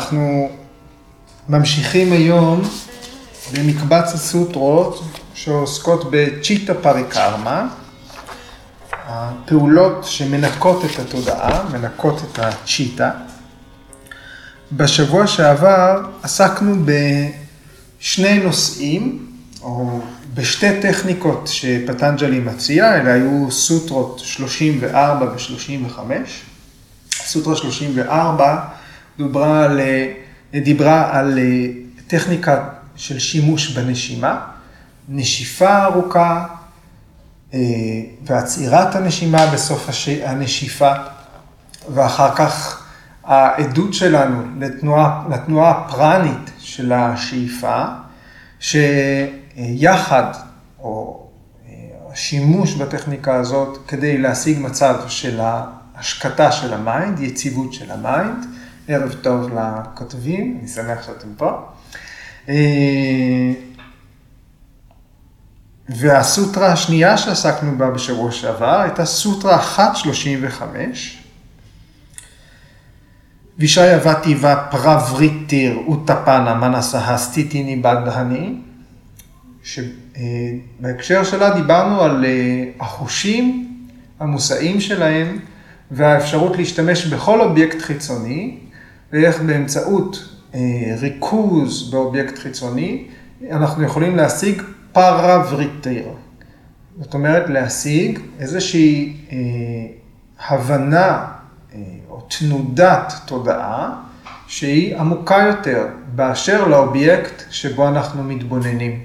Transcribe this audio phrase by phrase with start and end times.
[0.00, 0.50] אנחנו
[1.48, 2.62] ממשיכים היום
[3.52, 5.04] במקבץ הסוטרות
[5.34, 7.68] שעוסקות בצ'יטה פריקרמה,
[8.92, 13.10] הפעולות שמנקות את התודעה, מנקות את הצ'יטה.
[14.72, 19.26] בשבוע שעבר עסקנו בשני נושאים,
[19.62, 20.00] או
[20.34, 25.98] בשתי טכניקות שפטנג'לי מציע, אלה היו סוטרות 34 ו-35.
[27.12, 28.79] סוטרה 34
[29.20, 29.80] דוברה על,
[30.52, 31.38] דיברה על
[32.06, 34.40] טכניקה של שימוש בנשימה,
[35.08, 36.46] נשיפה ארוכה
[38.22, 39.88] ועצירת הנשימה בסוף
[40.24, 40.92] הנשיפה,
[41.94, 42.82] ואחר כך
[43.24, 47.84] העדות שלנו לתנועה, לתנועה הפרנית של השאיפה,
[48.60, 50.24] שיחד,
[50.78, 51.26] או
[52.12, 55.40] השימוש בטכניקה הזאת כדי להשיג מצב של
[55.94, 58.46] השקטה של ה mind, יציבות של ה mind.
[58.90, 61.50] ערב טוב לכותבים, אני שמח שאתם פה.
[65.88, 70.62] והסוטרה השנייה שעסקנו בה בשבוע שעבר הייתה סוטרה 1.35.
[73.58, 78.54] विषयवती वा प्रवृत्तिरुत्पन्ना मनसः स्थितिनिबन्धनी,
[79.62, 82.24] שבהקשר שלה דיברנו על
[82.80, 83.76] החושים
[84.20, 85.38] המושאים שלהם
[85.90, 88.58] והאפשרות להשתמש בכל אובייקט חיצוני,
[89.12, 90.34] ואיך באמצעות
[91.00, 93.04] ריכוז באובייקט חיצוני,
[93.50, 96.08] אנחנו יכולים להשיג प्रवृत्तिर्.
[97.00, 99.16] זאת אומרת, להשיג איזושהי
[100.48, 101.26] הבנה
[102.10, 104.00] או תנודת תודעה
[104.46, 109.00] שהיא עמוקה יותר באשר לאובייקט שבו אנחנו מתבוננים.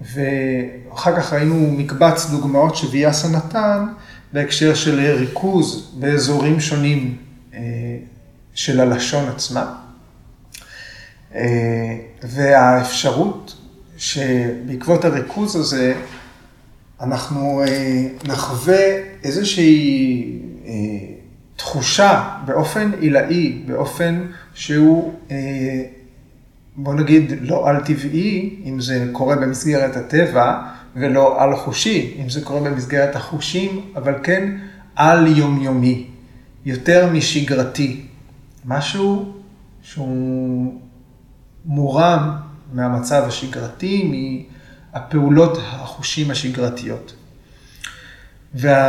[0.00, 3.86] ואחר כך ראינו מקבץ דוגמאות שוויאסה נתן
[4.32, 7.16] בהקשר של ריכוז באזורים שונים
[8.54, 9.74] של הלשון עצמה.
[12.22, 13.56] והאפשרות
[13.96, 15.94] שבעקבות הריכוז הזה
[17.00, 17.62] אנחנו
[18.24, 18.84] נחווה
[19.24, 20.38] איזושהי
[21.56, 25.14] תחושה באופן עילאי, באופן שהוא,
[26.76, 30.62] בוא נגיד, לא על-טבעי, אם זה קורה במסגרת הטבע,
[30.96, 34.56] ולא על-חושי, אם זה קורה במסגרת החושים, אבל כן
[34.96, 36.06] על-יומיומי,
[36.64, 38.06] יותר משגרתי,
[38.64, 39.32] משהו
[39.82, 40.80] שהוא
[41.64, 42.36] מורם
[42.72, 44.12] מהמצב השגרתי,
[44.92, 47.14] מהפעולות החושים השגרתיות.
[48.54, 48.84] והסיכום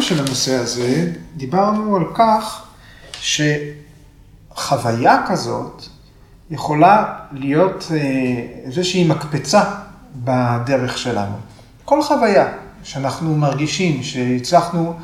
[0.00, 2.66] של הנושא הזה, דיברנו על כך
[4.54, 5.82] שחוויה כזאת
[6.50, 7.90] יכולה להיות
[8.64, 9.64] איזושהי מקפצה
[10.16, 11.36] בדרך שלנו.
[11.84, 12.52] כל חוויה
[12.82, 14.94] שאנחנו מרגישים שהצלחנו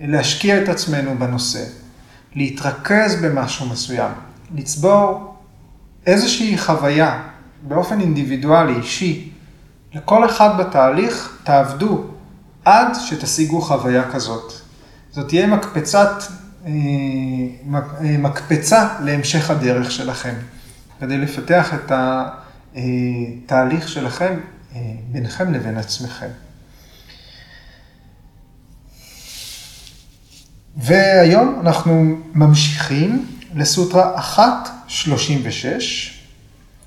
[0.00, 1.64] להשקיע את עצמנו בנושא,
[2.34, 4.12] להתרכז במשהו מסוים,
[4.54, 5.34] לצבור
[6.06, 7.22] איזושהי חוויה
[7.62, 9.30] באופן אינדיבידואלי, אישי,
[9.94, 12.04] לכל אחד בתהליך תעבדו
[12.64, 14.52] עד שתשיגו חוויה כזאת.
[15.10, 16.10] זאת תהיה מקפצת,
[18.00, 20.34] מקפצה להמשך הדרך שלכם,
[21.00, 21.92] כדי לפתח את
[22.74, 24.34] התהליך שלכם
[25.12, 26.28] ביניכם לבין עצמכם.
[30.76, 34.20] והיום אנחנו ממשיכים לסוטרה
[34.88, 34.92] 1.36,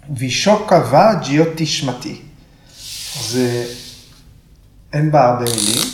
[0.10, 2.22] וישוקה ו ג'יוטי שמתי.
[3.22, 3.66] זה,
[4.94, 5.88] אין בה הרבה מילים,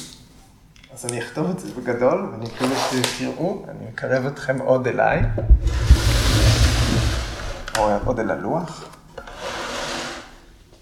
[0.94, 5.22] אז אני אכתוב את זה בגדול, ואני מקווה שתראו, אני מקרב אתכם עוד אליי,
[7.78, 8.84] או עוד אל הלוח.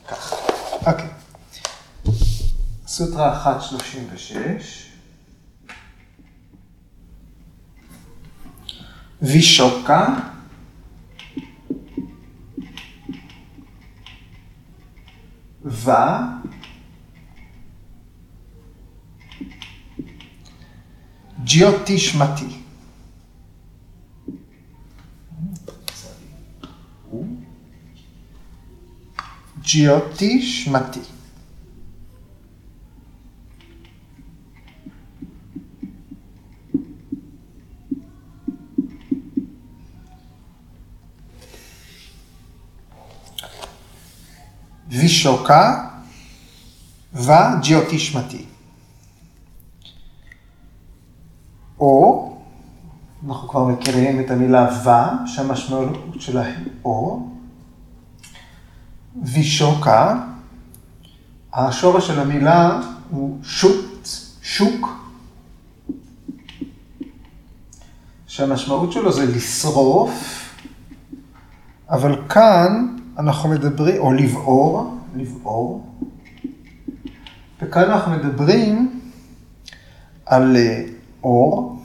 [0.10, 0.36] ככה,
[0.86, 1.08] אוקיי.
[2.88, 4.91] סוטרה 1.36.
[9.22, 10.16] וישוקה,
[15.66, 15.92] ו,
[21.44, 22.46] ג'יוטישמתי.
[29.62, 31.00] ג'יוטישמתי.
[45.22, 45.88] וישוקה
[47.14, 48.46] וג'יוטישמתי.
[51.80, 52.28] או,
[53.28, 54.90] אנחנו כבר מכירים את המילה ו,
[55.28, 57.28] שהמשמעות שלה היא או.
[59.24, 60.24] וישוקה,
[61.54, 64.08] השורש של המילה הוא שוט,
[64.42, 64.88] שוק.
[68.28, 70.44] שהמשמעות שלו זה לשרוף,
[71.90, 75.86] אבל כאן אנחנו מדברים, או לבעור, לבעור,
[77.62, 79.00] וכאן אנחנו מדברים
[80.26, 80.86] על אה,
[81.24, 81.82] אור,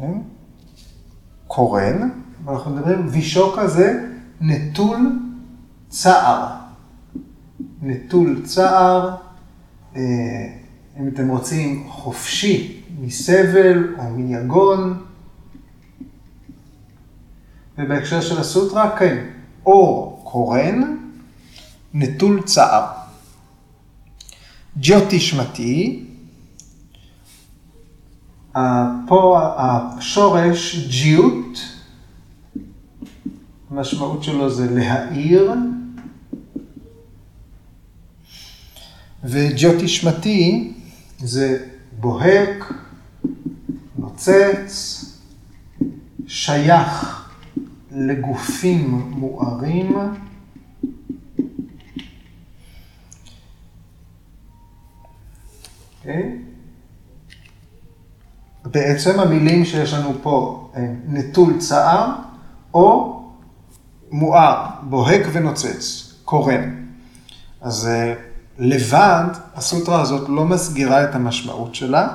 [0.00, 0.12] כן?
[1.46, 2.10] קורן,
[2.44, 4.06] ואנחנו מדברים, וישוקה זה
[4.40, 5.18] נטול
[5.88, 6.46] צער.
[7.82, 9.16] נטול צער,
[9.96, 10.02] אה,
[11.00, 15.02] אם אתם רוצים, חופשי מסבל או מיגון.
[17.78, 19.26] ובהקשר של הסוטרה, כן,
[19.66, 20.96] אור קורן,
[21.94, 22.86] נטול צער.
[24.78, 26.04] ג'יוטישמתי,
[29.06, 31.58] פה השורש ג'יות,
[33.70, 35.52] המשמעות שלו זה להאיר,
[39.24, 40.72] וג'יוטישמתי
[41.18, 41.66] זה
[42.00, 42.72] בוהק,
[43.98, 45.04] נוצץ,
[46.26, 47.26] שייך
[47.90, 49.96] לגופים מוארים.
[56.10, 56.36] אוקיי?
[58.64, 62.08] בעצם המילים שיש לנו פה הם נטול צער
[62.74, 63.20] או
[64.10, 66.74] מואר, בוהק ונוצץ, קורן.
[67.60, 68.14] אז אה,
[68.58, 69.24] לבד,
[69.54, 72.08] הסוטרה הזאת לא מסגירה את המשמעות שלה.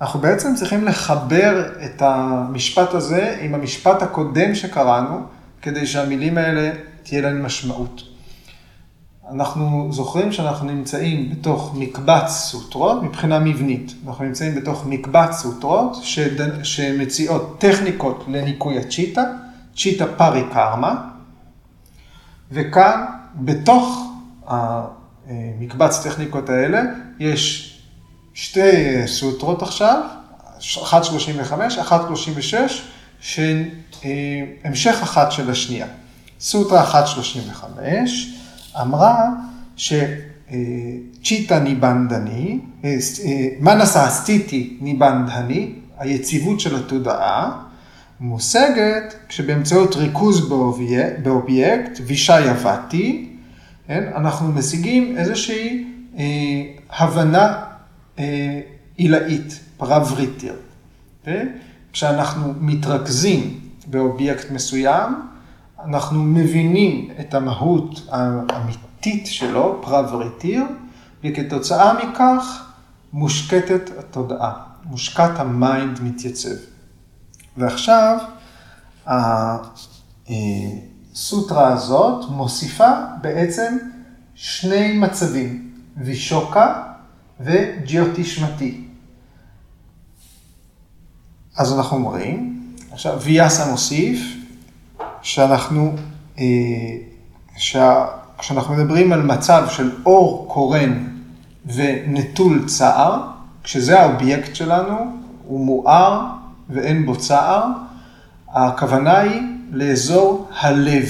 [0.00, 5.20] אנחנו בעצם צריכים לחבר את המשפט הזה עם המשפט הקודם שקראנו,
[5.62, 6.70] כדי שהמילים האלה
[7.02, 8.02] תהיה להן משמעות.
[9.30, 13.94] אנחנו זוכרים שאנחנו נמצאים בתוך מקבץ סוטרות מבחינה מבנית.
[14.06, 16.64] אנחנו נמצאים בתוך מקבץ סוטרות שד...
[16.64, 19.22] שמציעות טכניקות לניקוי הצ'יטה,
[19.76, 21.08] צ'יטה פארי קרמה,
[22.50, 23.04] וכאן
[23.34, 24.12] בתוך
[24.46, 26.82] המקבץ טכניקות האלה
[27.18, 27.68] יש
[28.34, 30.02] שתי סוטרות עכשיו,
[30.60, 30.92] 1.35,
[31.88, 32.56] 1.36,
[33.20, 33.68] שהן
[34.64, 35.86] המשך אחת של השנייה.
[36.40, 38.41] סוטרה 1.35
[38.80, 39.28] אמרה
[39.76, 42.58] שצ'יטה ניבנדני,
[43.60, 47.62] מנסה אסטיטי ניבנדני, היציבות של התודעה,
[48.20, 50.48] מושגת כשבאמצעות ריכוז
[51.22, 53.28] באובייקט, विषयवती,
[53.86, 55.84] כן, אנחנו משיגים איזושהי
[56.18, 56.24] אה,
[56.90, 57.62] הבנה
[58.18, 58.60] אה,
[58.96, 60.54] עילאית, प्रवृत्तिर्.
[61.24, 61.48] כן?
[61.92, 65.12] כשאנחנו מתרכזים באובייקט מסוים,
[65.84, 70.64] אנחנו מבינים את המהות האמיתית שלו, प्रवृत्तिर्,
[71.24, 72.64] וכתוצאה מכך
[73.12, 74.52] מושקטת התודעה,
[74.84, 76.54] מושקט ה mind מתייצב.
[77.56, 78.18] ועכשיו,
[80.28, 82.90] הסוטרה הזאת מוסיפה
[83.20, 83.76] בעצם
[84.34, 86.82] שני מצבים, विशोका
[87.40, 88.84] ו ज्योतिष्मती.
[91.56, 92.62] אז אנחנו אומרים,
[92.92, 94.41] עכשיו ויאסה מוסיף,
[95.22, 95.92] שאנחנו,
[96.38, 96.44] אה,
[98.38, 101.08] כשאנחנו מדברים על מצב של אור קורן
[101.66, 103.20] ונטול צער,
[103.64, 104.96] כשזה האובייקט שלנו,
[105.44, 106.26] הוא מואר
[106.70, 107.66] ואין בו צער,
[108.48, 111.08] הכוונה היא לאזור הלב.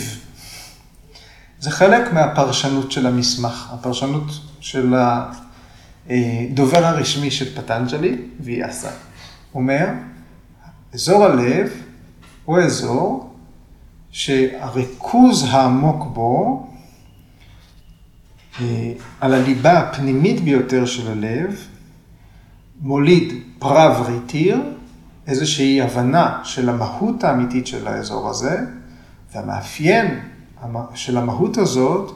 [1.61, 4.95] זה חלק מהפרשנות של המסמך, הפרשנות של
[6.07, 8.91] הדובר הרשמי של פטנג'לי, ויאסה.
[9.55, 9.87] אומר,
[10.95, 11.71] אזור הלב
[12.45, 13.32] הוא אזור
[14.13, 16.67] שהריכוז העמוק בו,
[18.61, 21.57] אה, על הליבה הפנימית ביותר של הלב,
[22.81, 24.61] מוליד פרב ריטיר,
[25.27, 28.61] איזושהי הבנה של המהות האמיתית של האזור הזה,
[29.35, 30.21] והמאפיין
[30.95, 32.13] של המהות הזאת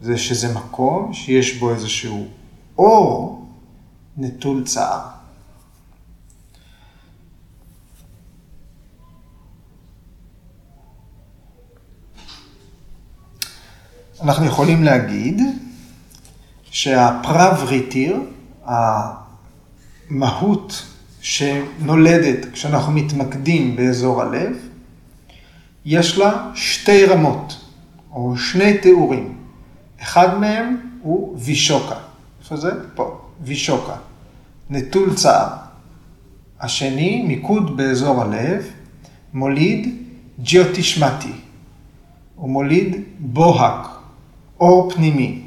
[0.00, 2.26] זה שזה מקום שיש בו איזשהו
[2.78, 3.46] אור
[4.16, 5.13] נטול צער.
[14.24, 15.40] אנחנו יכולים להגיד
[16.70, 18.20] שהפרב ריטיר,
[20.10, 20.82] המהות
[21.20, 24.56] שנולדת כשאנחנו מתמקדים באזור הלב,
[25.84, 27.60] יש לה שתי רמות,
[28.12, 29.34] או שני תיאורים.
[30.02, 31.96] אחד מהם הוא וישוקה.
[32.40, 32.70] איפה זה?
[32.94, 33.20] פה.
[33.40, 33.94] וישוקה.
[34.70, 35.48] נטול צער.
[36.60, 38.64] השני, מיקוד באזור הלב,
[39.34, 39.94] מוליד
[40.40, 41.32] ג'יוטישמטי.
[42.34, 43.93] הוא מוליד בוהק,
[44.60, 45.42] אור פנימי,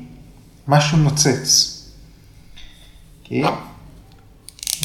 [0.68, 1.74] משהו נוצץ.
[3.24, 3.26] Okay.
[3.26, 3.44] אוקיי?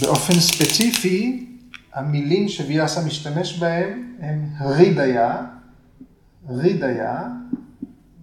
[0.01, 1.47] באופן ספציפי,
[1.95, 5.47] המילים שוויאסה משתמש בהם הם רידיה,
[6.49, 7.29] רידיה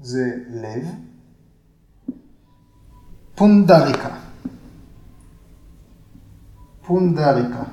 [0.01, 0.87] זה לב,
[3.35, 4.15] פונדריקה,
[6.87, 7.63] פונדריקה,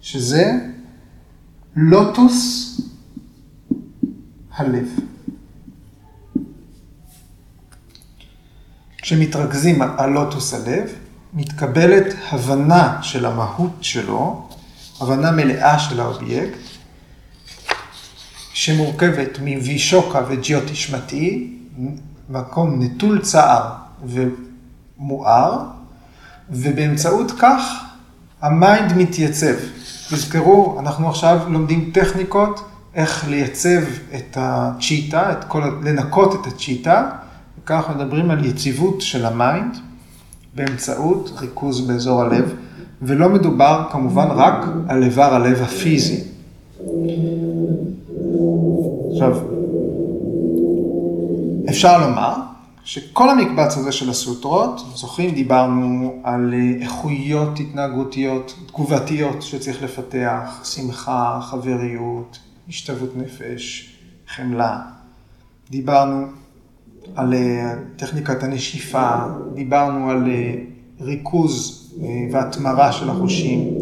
[0.00, 0.52] שזה
[1.76, 2.80] לוטוס
[4.52, 4.88] הלב.
[9.02, 10.90] כשמתרכזים על לוטוס הלב,
[11.34, 14.48] מתקבלת הבנה של המהות שלו,
[15.00, 16.58] הבנה מלאה של האובייקט,
[18.52, 21.52] שמורכבת מווישוקה וג'יוטי שמתי,
[22.30, 23.70] מקום נטול צער
[24.04, 25.58] ומואר,
[26.50, 27.84] ובאמצעות כך
[28.42, 29.54] ה mind מתייצב.
[30.10, 32.64] תזכרו, אנחנו עכשיו לומדים טכניקות
[32.94, 33.80] איך לייצב
[34.14, 37.10] את ה चित्त, את כל, לנקות את ה चित्त,
[37.70, 39.76] וכך מדברים על יציבות של ה mind
[40.54, 42.54] באמצעות ריכוז באזור הלב,
[43.02, 46.24] ולא מדובר כמובן רק על איבר הלב הפיזי.
[49.12, 49.38] עכשיו,
[51.68, 52.34] אפשר לומר
[52.84, 62.38] שכל המקבץ הזה של הסוטרות, זוכרים, דיברנו על איכויות התנהגותיות, תגובתיות שצריך לפתח, שמחה, חבריות,
[62.68, 63.94] השתוות נפש,
[64.28, 64.78] חמלה.
[65.70, 66.26] דיברנו
[67.14, 69.10] על אה, טכניקת הנשיפה,
[69.54, 70.54] דיברנו על אה,
[71.00, 73.74] ריכוז אה, והתמרה של החושים,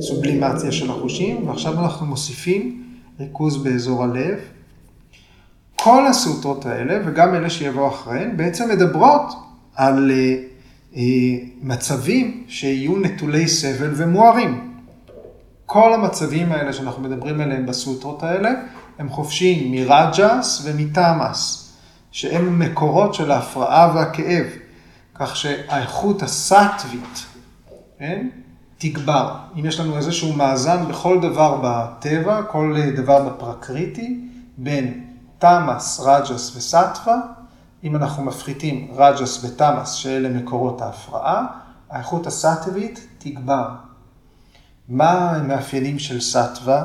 [0.00, 2.82] סובלימציה של החושים, ועכשיו אנחנו מוסיפים
[3.20, 4.38] ריכוז באזור הלב.
[5.76, 9.34] כל הסוטרות האלה, וגם אלה שיבואו אחריהן, בעצם מדברות
[9.74, 10.10] על
[11.62, 14.72] מצבים שיהיו נטולי סבל ומוארים.
[15.66, 18.50] כל המצבים האלה שאנחנו מדברים עליהם בסוטרות האלה,
[18.98, 21.67] הם חופשיים מרג'ס ומתמאס,
[22.12, 24.46] שהם מקורות של ההפרעה והכאב,
[25.14, 27.26] כך שהאיכות הסטווית,
[27.98, 28.28] כן,
[28.78, 29.34] תגבר.
[29.56, 34.20] אם יש לנו איזשהו מאזן בכל דבר בטבע, כל דבר בפרקריטי,
[34.58, 35.04] בין
[35.38, 37.16] תמאס, רג'ס וסטווה,
[37.84, 41.46] אם אנחנו מפחיתים רג'ס ותמאס, שאלה מקורות ההפרעה,
[41.90, 43.68] האיכות הסטווית תגבר.
[44.88, 46.84] מה המאפיינים של סטווה?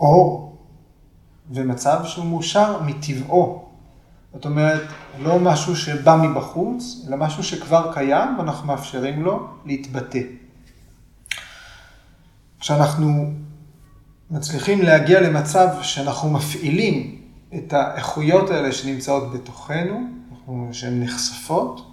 [0.00, 0.53] אור
[1.50, 3.68] ומצב שהוא מאושר מטבעו.
[4.32, 4.82] זאת אומרת,
[5.18, 10.20] לא משהו שבא מבחוץ, אלא משהו שכבר קיים ואנחנו מאפשרים לו להתבטא.
[12.60, 13.30] כשאנחנו
[14.30, 17.20] מצליחים להגיע למצב שאנחנו מפעילים
[17.54, 20.00] את האיכויות האלה שנמצאות בתוכנו,
[20.72, 21.90] שהן נחשפות,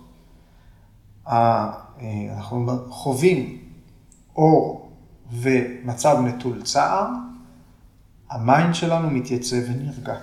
[1.27, 3.57] אנחנו חווים
[4.35, 4.91] אור
[5.31, 7.07] ומצב נטול צער,
[8.31, 10.15] ה mind שלנו מתייצב ונרגע.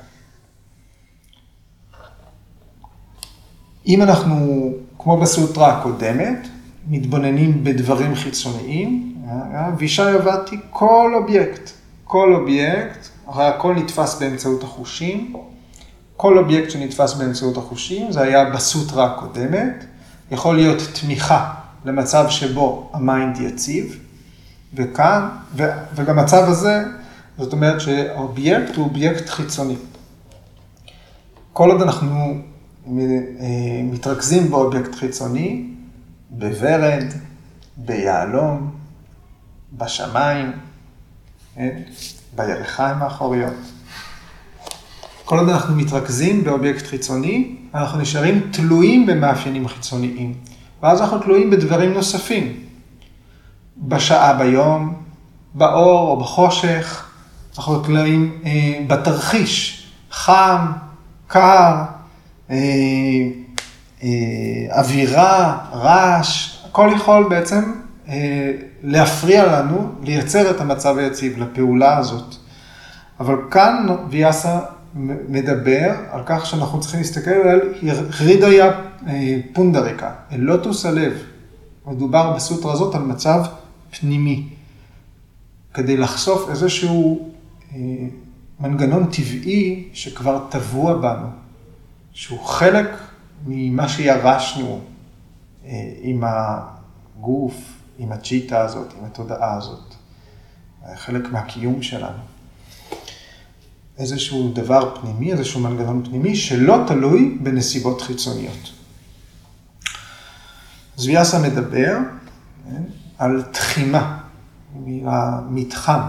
[3.87, 6.49] אם אנחנו, כמו בסוטרה הקודמת,
[6.89, 9.15] מתבוננים בדברים חיצוניים,
[9.79, 11.71] विषयवती כל אובייקט,
[12.05, 15.35] כל אובייקט, הרי הכל נתפס באמצעות החושים,
[16.17, 19.85] כל אובייקט שנתפס באמצעות החושים, זה היה בסוטרה הקודמת,
[20.31, 23.99] יכול להיות תמיכה למצב שבו ה mind יציב,
[24.75, 25.63] וכאן, ו,
[25.95, 26.85] וגם הזה,
[27.39, 29.77] זאת אומרת שהאובייקט הוא אובייקט חיצוני.
[31.53, 32.35] כל עוד אנחנו
[32.87, 32.93] אה,
[33.85, 35.67] מתרכזים באובייקט חיצוני,
[36.31, 37.05] בוורד,
[37.77, 38.71] ביהלום,
[39.73, 40.53] בשמיים,
[41.55, 41.83] כן?
[42.37, 43.55] בירכיים האחוריות.
[45.25, 50.35] כל עוד אנחנו מתרכזים באובייקט חיצוני, אנחנו נשארים תלויים במאפיינים חיצוניים.
[50.83, 52.61] ואז אנחנו תלויים בדברים נוספים.
[53.77, 55.03] בשעה ביום,
[55.55, 57.08] באור או בחושך,
[57.59, 60.73] אנחנו תלויים אה, בתרחיש, חם,
[61.27, 61.75] קר,
[62.51, 62.57] אה,
[64.03, 64.09] אה,
[64.79, 67.73] אווירה, רעש, הכל יכול בעצם
[68.09, 72.35] אה, להפריע לנו לייצר את המצב היציב, לפעולה הזאת.
[73.21, 74.61] אבל כאן ויאסה
[75.29, 77.61] מדבר על כך שאנחנו צריכים להסתכל על
[78.21, 78.71] הרידיה
[79.07, 81.13] אה, פונדריקה, אל לוטוס הלב.
[81.87, 83.43] מדובר בסוטרה הזאת על מצב
[84.01, 84.49] פנימי,
[85.75, 87.29] כדי לחשוף איזשהו
[88.61, 91.29] מנגנון טבעי שכבר טבוע בנו,
[92.13, 92.89] שהוא חלק
[93.47, 94.81] ממה שירשנו
[95.65, 95.71] אה,
[96.01, 97.55] עם הגוף,
[97.99, 99.95] עם הצ'יטה הזאת, עם התודעה הזאת.
[100.95, 102.19] חלק מהקיום שלנו.
[103.99, 108.73] איזשהו דבר פנימי, איזשהו מנגנון פנימי, שלא תלוי בנסיבות חיצוניות.
[110.97, 111.97] אז ויאסה מדבר
[112.65, 112.83] כן,
[113.19, 114.19] על תחימה,
[115.51, 116.01] מתחם,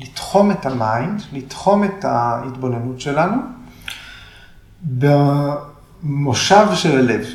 [0.00, 3.36] לתחום את ה mind, לתחום את ההתבוננות שלנו
[4.82, 7.26] במושב של הלב.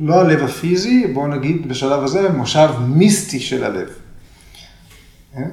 [0.00, 3.88] לא הלב הפיזי, בואו נגיד בשלב הזה, מושב מיסטי של הלב.
[5.34, 5.50] כן?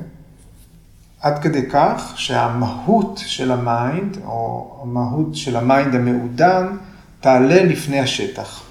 [1.21, 6.77] עד כדי כך שהמהות של ה mind, או המהות של ה mind המעודן,
[7.19, 8.63] תעלה לפני השטח.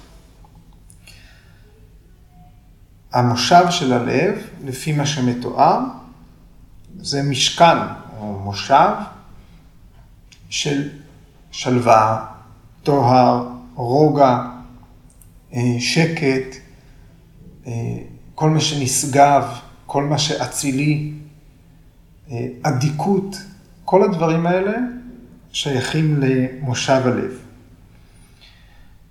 [3.13, 4.35] המושב של הלב,
[4.65, 5.79] לפי מה שמתואר,
[6.99, 7.77] זה משכן
[8.19, 8.93] או מושב
[10.49, 10.89] של
[11.51, 12.25] שלווה,
[12.83, 14.37] טוהר, רוגע,
[15.53, 16.55] אה, שקט,
[17.67, 17.71] אה,
[18.35, 19.43] כל מה שנשגב,
[19.85, 21.13] כל מה שאצילי,
[22.31, 23.37] אה, אדיקות,
[23.85, 24.77] כל הדברים האלה
[25.51, 27.31] שייכים למושב הלב.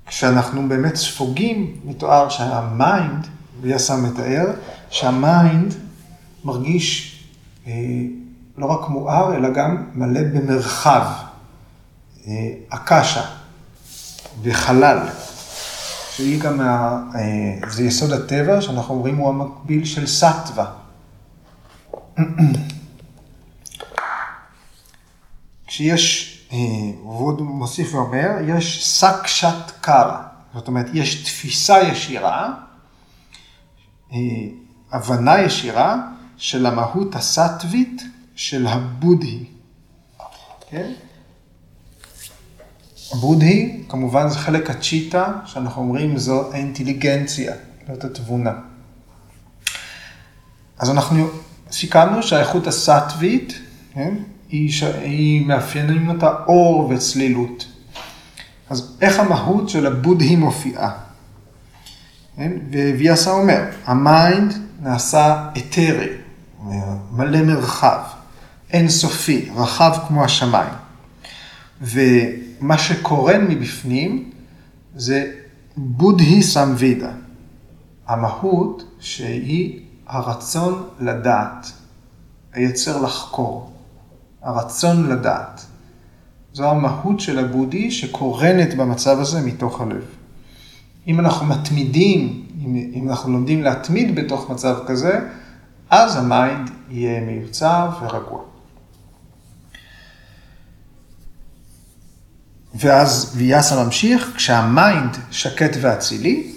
[0.06, 3.26] כשאנחנו באמת ספוגים, מתואר שה mind,
[3.60, 4.46] ויאסה מתאר,
[4.90, 5.74] שה mind
[6.44, 7.09] מרגיש
[8.58, 11.06] לא רק מואר, אלא גם מלא במרחב,
[12.26, 13.24] אה, הקשה
[14.42, 14.98] וחלל,
[16.10, 20.66] שהיא גם, מה, אה, זה יסוד הטבע, שאנחנו אומרים הוא המקביל של סטווה.
[25.66, 26.58] כשיש, אה,
[27.02, 30.22] והוא מוסיף ואומר, יש סקשת קרה,
[30.54, 32.52] זאת אומרת, יש תפיסה ישירה,
[34.12, 34.18] אה,
[34.92, 35.96] הבנה ישירה
[36.40, 38.02] של המהות הסטווית
[38.34, 39.44] של הבודהי.
[40.70, 40.92] כן?
[43.20, 47.54] बुद्धि, כמובן זה חלק ה चित्त, שאנחנו אומרים זו האינטליגנציה,
[47.88, 48.52] זאת התבונה.
[50.78, 51.26] אז אנחנו
[51.70, 53.58] סיכמנו שהאיכות הסטווית,
[53.94, 54.14] כן?
[54.48, 54.82] היא, ש...
[54.82, 57.66] היא מאפיינים אותה אור וצלילות.
[58.70, 60.90] אז איך המהות של ה बुद्धि מופיעה?
[62.36, 62.52] כן?
[62.72, 66.19] וויאסה אומר, ה mind נעשה אתרי,
[67.12, 68.00] מלא מרחב,
[68.72, 70.74] אינסופי, רחב כמו השמיים.
[71.80, 74.30] ומה שקורן מבפנים
[74.96, 75.32] זה
[75.76, 77.10] בודהי סמווידה,
[78.06, 81.72] המהות שהיא הרצון לדעת,
[82.52, 83.72] היצר לחקור.
[84.42, 85.66] הרצון לדעת.
[86.52, 90.04] זו המהות של הבודי שקורנת במצב הזה מתוך הלב.
[91.06, 95.20] אם אנחנו מתמידים, אם, אם אנחנו לומדים להתמיד בתוך מצב כזה,
[95.90, 98.40] אז ה mind יהיה מיוצב ורגוע.
[102.74, 106.52] ואז ויאסה ממשיך, כשה mind שקט ואצילי,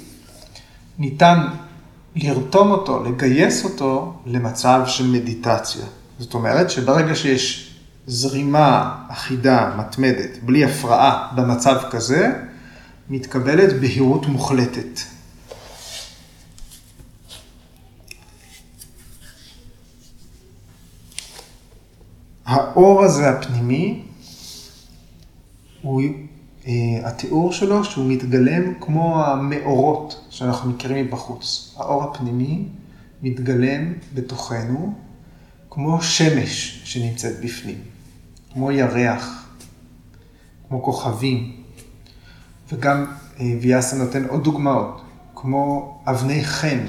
[1.00, 1.48] ניתן
[2.16, 5.86] לרתום אותו, לגייס אותו למצב של מדיטציה.
[6.20, 7.76] זאת אומרת שברגע שיש
[8.08, 12.32] זרימה אחידה, מתמדת, בלי הפרעה במצב כזה,
[13.10, 15.00] מתקבלת בהירות מוחלטת.
[22.46, 24.02] האור הזה הפנימי,
[25.82, 26.02] הוא,
[26.64, 26.68] uh,
[27.04, 31.76] התיאור שלו שהוא מתגלם כמו המאורות שאנחנו מכירים מבחוץ.
[31.78, 32.66] האור הפנימי
[33.22, 34.94] מתגלם בתוכנו
[35.70, 37.78] כמו שמש שנמצאת בפנים.
[38.54, 39.48] כמו ירח,
[40.68, 41.56] כמו כוכבים,
[42.72, 43.06] וגם
[43.40, 45.02] אה, ויאסה נותן עוד דוגמאות,
[45.36, 46.86] כמו אבני חן,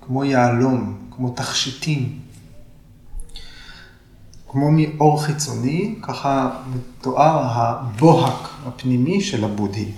[0.00, 2.18] כמו יהלום, כמו תכשיטים.
[4.54, 9.92] כמו מאור חיצוני, ככה מתואר הבוהק הפנימי של הבודהי.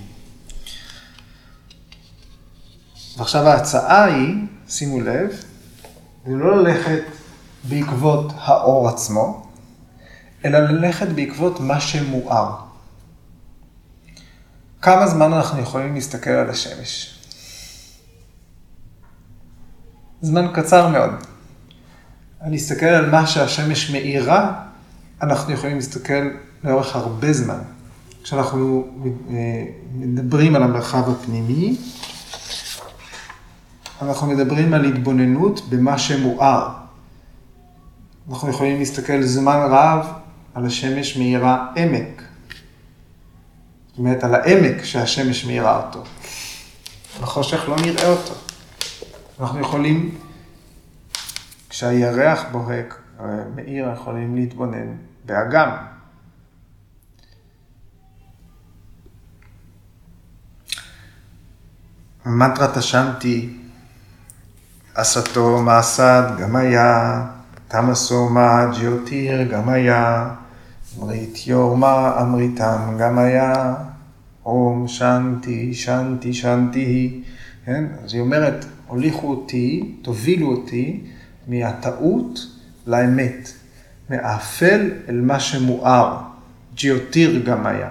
[3.17, 4.35] ועכשיו ההצעה היא,
[4.67, 5.29] שימו לב,
[6.25, 7.03] זה לא ללכת
[7.69, 9.47] בעקבות האור עצמו,
[10.45, 12.55] אלא ללכת בעקבות מה שמואר.
[14.81, 17.19] כמה זמן אנחנו יכולים להסתכל על השמש?
[20.21, 21.36] זמן קצר מאוד.
[22.45, 24.53] להסתכל על מה שהשמש מאירה,
[25.21, 26.29] אנחנו יכולים להסתכל
[26.63, 27.59] לאורך הרבה זמן.
[28.23, 28.87] כשאנחנו
[29.29, 29.35] אה,
[29.93, 31.77] מדברים על המרחב הפנימי,
[34.01, 36.69] אנחנו מדברים על התבוננות במה שמואר.
[38.29, 40.07] אנחנו יכולים להסתכל זמן רב
[40.53, 42.21] על השמש מאירה עמק.
[43.89, 46.03] זאת אומרת, על העמק שהשמש מאירה אותו.
[47.21, 48.33] בחושך לא נראה אותו.
[49.39, 50.15] אנחנו יכולים,
[51.77, 53.01] כשהירח בוהק,
[53.55, 54.87] מאיר, יכולים להתבונן
[55.25, 55.69] באגם.
[62.25, 63.57] מנטרת השנתי,
[64.95, 67.25] עשתו מעשד, גם היה,
[67.67, 68.71] תמסו מה
[69.51, 70.29] גם היה.
[70.99, 73.75] אמרית יורמה אמריתם גם היה,
[74.45, 77.23] אום שנתי, שנתי, שנתי,
[77.65, 77.85] כן?
[78.03, 81.03] אז היא אומרת, הוליכו אותי, תובילו אותי
[81.47, 82.39] מהטעות
[82.87, 83.51] לאמת,
[84.09, 86.17] מהאפל אל מה שמואר,
[86.75, 87.89] ג'יוטיר גם היה?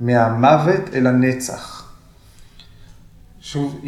[0.00, 1.92] מהמוות אל הנצח.
[3.40, 3.80] שוב.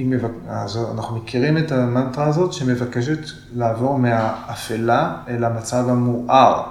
[0.48, 3.18] אז אנחנו מכירים את המנטרה הזאת שמבקשת
[3.54, 6.62] לעבור מהאפלה אל המצב המואר.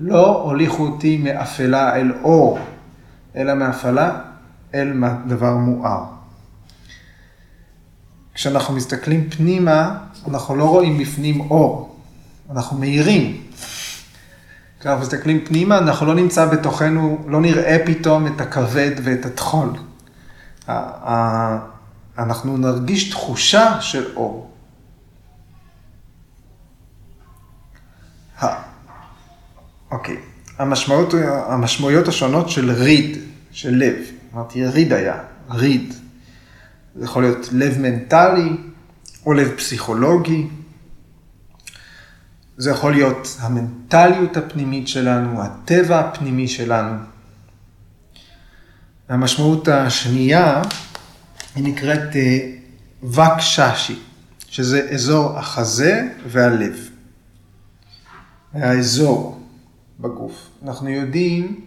[0.00, 2.58] לא הוליכו אותי מאפלה אל אור,
[3.36, 4.20] אלא מאפלה
[4.74, 4.92] אל
[5.26, 6.04] דבר מואר.
[8.34, 11.96] כשאנחנו מסתכלים פנימה, אנחנו לא רואים בפנים אור,
[12.50, 13.42] אנחנו מאירים.
[14.80, 19.68] כשאנחנו מסתכלים פנימה, אנחנו לא נמצא בתוכנו, לא נראה פתאום את הכבד ואת הטחול.
[22.18, 24.50] אנחנו נרגיש תחושה של אור.
[29.90, 30.16] אוקיי,
[30.58, 31.14] המשמעות,
[31.46, 33.18] המשמעויות השונות של ריד,
[33.50, 33.94] של לב.
[34.34, 35.18] אמרתי, ריד היה,
[35.50, 35.94] ריד.
[36.94, 38.56] זה יכול להיות לב מנטלי
[39.26, 40.46] או לב פסיכולוגי.
[42.56, 46.98] זה יכול להיות המנטליות הפנימית שלנו, הטבע הפנימי שלנו.
[49.08, 50.62] המשמעות השנייה
[51.54, 52.16] היא נקראת
[53.02, 53.98] וקששי,
[54.48, 56.88] שזה אזור החזה והלב.
[58.52, 59.40] האזור
[60.00, 60.50] בגוף.
[60.62, 61.60] אנחנו יודעים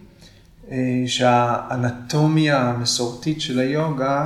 [1.06, 4.24] שהאנטומיה המסורתית של היוגה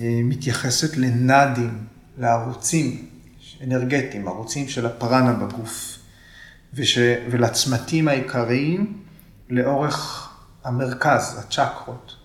[0.00, 1.89] מתייחסת לנאדים,
[2.20, 3.06] לערוצים
[3.64, 5.98] אנרגטיים, ערוצים של הפרנה בגוף,
[6.74, 6.98] וש...
[7.30, 9.02] ולצמתים העיקריים
[9.48, 10.28] לאורך
[10.64, 12.16] המרכז, הצ'קרות.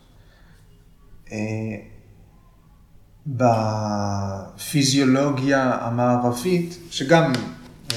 [4.58, 7.32] בפיזיולוגיה המערבית, שגם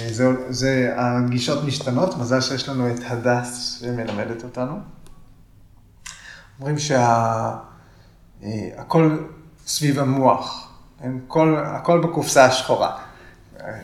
[0.08, 4.78] זה, זה הגישות משתנות, מזל שיש לנו את הדס שמלמדת אותנו.
[6.60, 7.08] אומרים שהכל
[9.08, 9.16] שה...
[9.66, 10.67] סביב המוח,
[11.26, 12.96] כל, הכל בקופסה השחורה.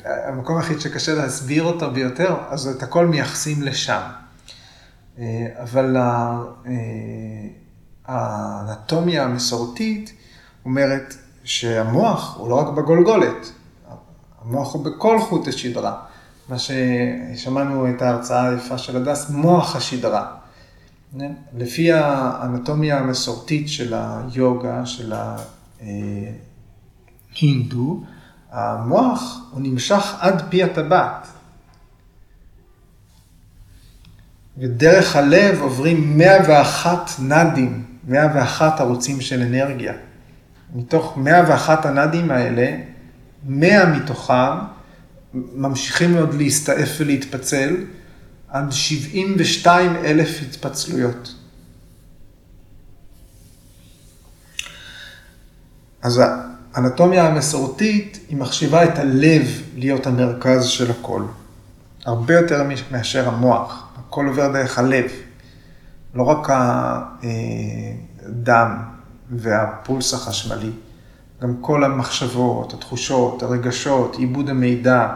[0.05, 4.00] המקום היחיד שקשה להסביר אותו ביותר, אז את הכל מייחסים לשם.
[5.62, 5.96] אבל
[8.07, 10.12] האנטומיה המסורתית
[10.64, 13.53] אומרת שהמוח הוא לא רק בגולגולת,
[14.42, 15.96] המוח הוא בכל חוט השדרה.
[16.48, 20.27] מה ששמענו את ההרצאה היפה של הדס, מוח השדרה.
[21.57, 25.12] לפי האנטומיה המסורתית של היוגה, של
[27.37, 28.05] ההינדו,
[28.51, 31.27] המוח הוא נמשך עד פי הטבעת.
[34.59, 39.92] ודרך הלב עוברים 101 נדים, 101 ערוצים של אנרגיה.
[40.75, 42.77] מתוך 101 הנדים האלה,
[43.47, 44.59] 100 מתוכם
[45.35, 47.77] ממשיכים עוד להסתעף ולהתפצל
[48.49, 51.35] עד 72 אלף התפצלויות.
[56.03, 56.20] אז
[56.74, 59.42] האנטומיה המסורתית, היא מחשיבה את הלב
[59.76, 61.22] להיות המרכז של הכל.
[62.04, 65.04] הרבה יותר מאשר המוח, הכל עובר דרך הלב.
[66.14, 66.48] לא רק
[68.22, 68.76] הדם
[69.30, 70.70] והפולס החשמלי,
[71.42, 75.08] גם כל המחשבות, התחושות, הרגשות, עיבוד המידע.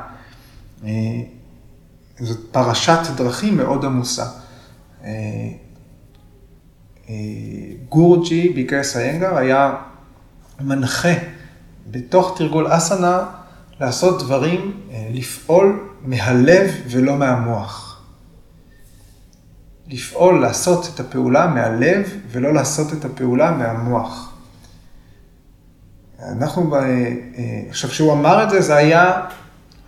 [2.21, 4.27] זאת פרשת דרכים מאוד עמוסה.
[7.89, 9.75] גורג'י ביקס איינגר היה
[10.61, 11.13] מנחה
[11.91, 13.25] בתוך תרגול אסנה
[13.81, 18.03] לעשות דברים, לפעול מהלב ולא מהמוח.
[19.89, 24.33] לפעול, לעשות את הפעולה מהלב ולא לעשות את הפעולה מהמוח.
[26.23, 26.75] אנחנו, ב...
[27.69, 29.21] עכשיו, כשהוא אמר את זה, זה היה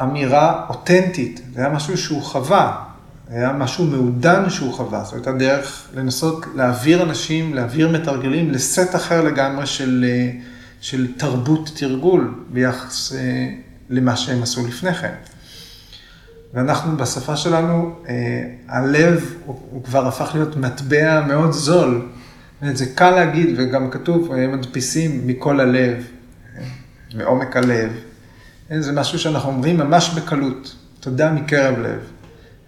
[0.02, 2.84] אמירה אותנטית, זה היה משהו שהוא חווה,
[3.28, 8.94] זה היה משהו מעודן שהוא חווה, זאת הייתה דרך לנסות להעביר אנשים, להעביר מתרגלים לסט
[8.94, 10.04] אחר לגמרי של,
[10.80, 13.12] של תרבות תרגול ביחס
[13.90, 15.14] למה שהם עשו לפני כן.
[16.54, 17.94] ואנחנו בשפה שלנו,
[18.68, 22.08] הלב הוא כבר הפך להיות מטבע מאוד זול.
[22.72, 26.04] זה קל להגיד, וגם כתוב, מדפיסים מכל הלב,
[27.14, 27.92] מעומק הלב.
[28.78, 32.00] זה משהו שאנחנו אומרים ממש בקלות, תודה מקרב לב.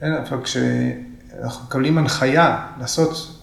[0.02, 3.41] אבל כשאנחנו מקבלים הנחיה לעשות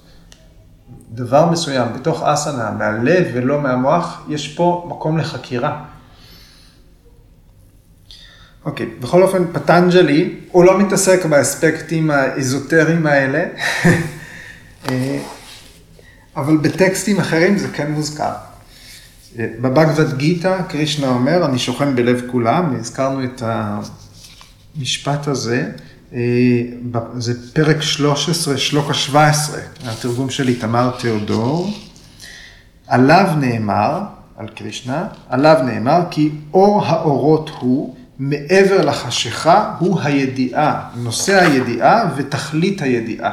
[1.11, 5.85] דבר מסוים בתוך אסנה, מהלב ולא מהמוח, יש פה מקום לחקירה.
[8.65, 13.45] אוקיי, okay, בכל אופן, פטנג'לי, הוא לא מתעסק באספקטים האזוטריים האלה,
[16.37, 18.31] אבל בטקסטים אחרים זה כן מוזכר.
[19.35, 23.43] בבגבד גיתא, קרישנה אומר, אני שוכן בלב כולם, הזכרנו את
[24.75, 25.71] המשפט הזה,
[27.17, 29.53] זה פרק 13, שלוק ה-17,
[29.85, 31.69] התרגום של איתמר תיאודור.
[32.87, 34.01] עליו נאמר,
[34.37, 42.81] על קרישנה, עליו נאמר, כי אור האורות הוא, מעבר לחשיכה, הוא הידיעה, נושא הידיעה ותכלית
[42.81, 43.31] הידיעה.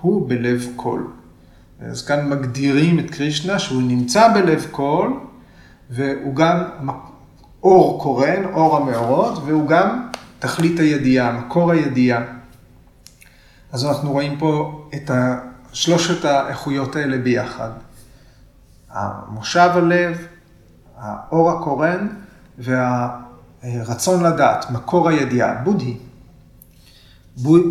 [0.00, 1.00] הוא בלב כל.
[1.80, 5.12] אז כאן מגדירים את קרישנה שהוא נמצא בלב כל,
[5.90, 6.62] והוא גם
[7.62, 10.05] אור קורן, אור המאורות, והוא גם
[10.46, 12.22] תכלית הידיעה, מקור הידיעה.
[13.72, 15.10] אז אנחנו רואים פה את
[15.72, 17.70] שלושת האיכויות האלה ביחד.
[18.90, 20.26] המושב הלב,
[20.98, 22.08] האור הקורן
[22.58, 25.96] והרצון לדעת, מקור הידיעה, בודהי.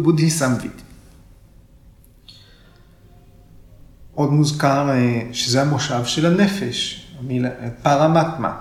[0.03, 0.81] בודהיסמבית.
[4.13, 7.07] עוד מוזכר אה, שזה המושב של הנפש,
[7.81, 8.57] פרמטמה,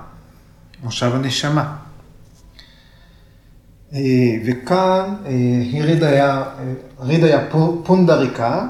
[0.82, 1.83] מושב הנשמה.
[3.94, 4.00] אה,
[4.46, 5.14] וכאן
[7.00, 7.50] הירידיה אה,
[7.84, 8.66] פונדריקה,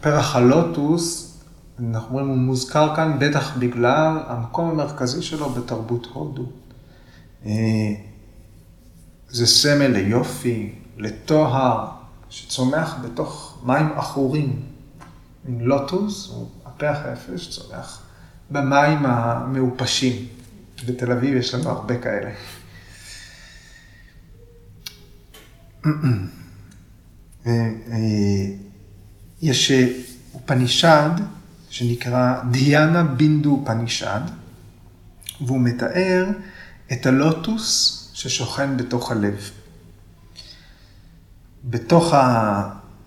[0.00, 1.24] פרח הלוטוס,
[1.80, 6.46] אנחנו אומרים, הוא מוזכר כאן בטח בגלל המקום המרכזי שלו בתרבות הודו.
[9.28, 11.86] זה סמל ליופי, לטוהר,
[12.30, 14.62] שצומח בתוך מים עכורים.
[15.60, 18.02] לוטוס, הוא הפרח היפה שצומח
[18.50, 20.26] במים המעופשים.
[20.86, 22.30] בתל אביב יש לנו הרבה כאלה.
[22.30, 22.34] אה,
[29.42, 29.72] יש
[30.34, 31.10] אופנישד
[31.70, 34.20] שנקרא דיאנה בינדו אופנישד,
[35.40, 36.26] והוא מתאר
[36.92, 39.50] את הלוטוס ששוכן בתוך הלב.
[41.64, 42.14] בתוך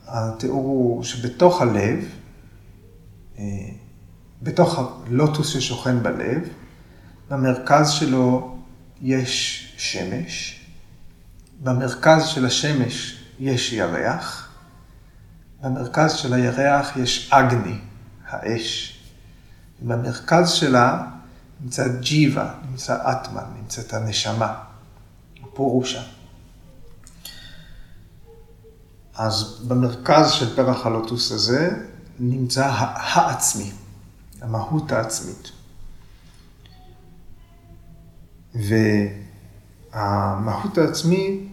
[0.08, 2.06] התיאור הוא שבתוך הלב,
[3.40, 3.44] אה,
[4.42, 6.50] בתוך הלוטוס ששוכן בלב,
[7.30, 8.58] במרכז שלו
[9.02, 10.61] יש שמש,
[11.64, 14.50] במרכז של השמש יש ירח,
[15.62, 17.78] במרכז של הירח יש אגני,
[18.28, 18.98] האש.
[19.82, 21.08] במרכז שלה
[21.62, 24.54] נמצא ג'יבה, נמצא אטמן, נמצאת הנשמה,
[25.54, 26.02] פורושה.
[29.16, 31.70] אז במרכז של פרח הלוטוס הזה
[32.20, 33.72] נמצא העצמי,
[34.42, 35.52] המהות העצמית.
[39.94, 41.51] והמהות העצמי, אה,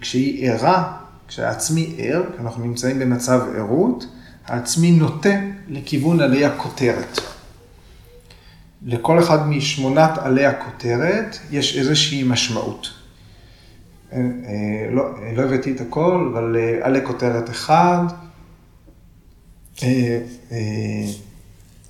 [0.00, 4.06] כשהיא ערה, כשהעצמי ער, כשאנחנו נמצאים במצב ערות,
[4.46, 7.18] העצמי נוטה לכיוון עלי הכותרת.
[8.84, 12.90] לכל אחד משמונת עלי הכותרת יש איזושהי משמעות.
[14.12, 14.18] אה,
[14.90, 15.04] לא,
[15.36, 18.04] לא הבאתי את הכל, אבל אה, עלי כותרת אחד,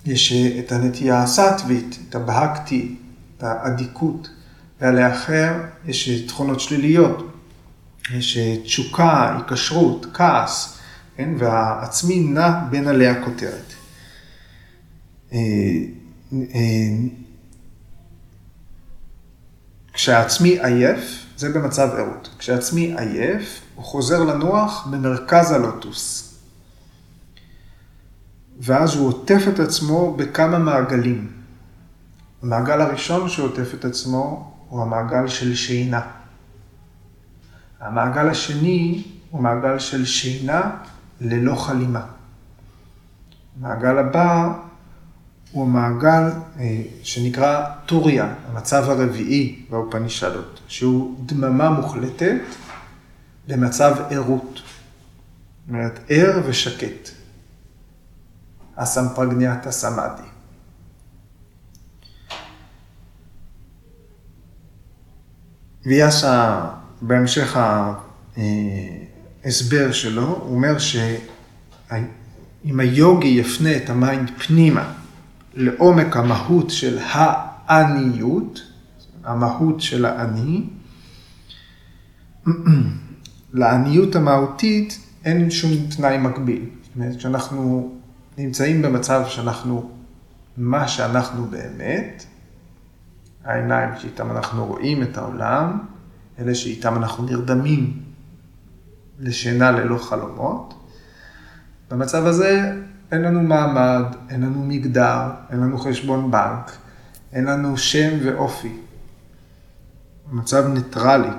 [0.07, 2.95] יש את הנטייה הסטווית, את הבהקתי,
[3.39, 4.29] את האדיקות,
[4.83, 5.53] ולאחר
[5.87, 7.33] יש תכונות שליליות,
[8.15, 10.79] יש תשוקה, היקשרות, כעס,
[11.17, 11.31] כן?
[11.39, 13.73] והעצמי נע בין עלי הכותרת.
[15.33, 15.39] אה,
[16.33, 16.39] אה,
[19.93, 22.29] כשהעצמי עייף, זה במצב ערות.
[22.39, 26.35] כשהעצמי עייף, הוא חוזר לנוח במרכז הלוטוס.
[28.61, 31.33] ואז הוא עוטף את עצמו בכמה מעגלים.
[32.43, 36.01] המעגל הראשון שעוטף את עצמו הוא המעגל של שינה.
[37.81, 40.71] המעגל השני הוא מעגל של שינה
[41.21, 42.07] ללא חלימה.
[43.61, 44.53] המעגל הבא
[45.51, 52.41] הוא המעגל אה, שנקרא טוריה, המצב הרביעי באופנישדות, שהוא דממה מוחלטת
[53.49, 54.55] במצב ערות.
[54.55, 57.09] זאת אומרת, ער ושקט.
[58.77, 60.32] אסמפרגניאטה סמאדי.
[65.87, 66.65] ויאסה,
[67.01, 67.59] בהמשך
[69.45, 74.93] ההסבר שלו, הוא אומר שאם היוגי יפנה את ה mind פנימה
[75.55, 78.63] לעומק המהות של העניות,
[79.25, 80.65] המהות של האני,
[83.53, 86.65] לעניות המהותית אין שום תנאי מקביל.
[86.83, 87.93] זאת אומרת, כשאנחנו
[88.39, 89.91] נמצאים במצב שאנחנו,
[90.57, 92.25] מה שאנחנו באמת,
[93.45, 95.79] העיניים שאיתם אנחנו רואים את העולם,
[96.39, 98.03] אלה שאיתם אנחנו נרדמים
[99.21, 100.75] לשינה ללא חלומות.
[101.91, 102.73] במצב הזה
[103.13, 106.73] אין לנו מעמד, אין לנו מגדר, אין לנו חשבון בנק,
[107.33, 108.77] אין לנו שם ואופי.
[110.33, 111.33] מצב ניטרלי.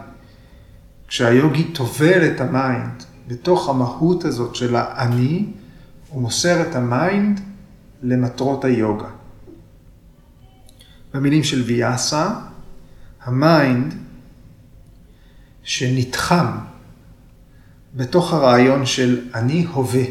[1.08, 5.46] כשהיוגי טובל את ה mind בתוך המהות הזאת של האני,
[6.10, 7.40] הוא מוסר את ה mind
[8.02, 9.10] למטרות היוגה.
[11.14, 12.30] במילים של ויאסה,
[13.22, 13.94] ה mind
[15.64, 16.58] שנתחם
[17.96, 20.04] בתוך הרעיון של אני הווה.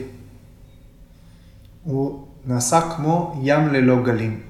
[1.82, 4.42] הוא נעשה כמו ים ללא גלים.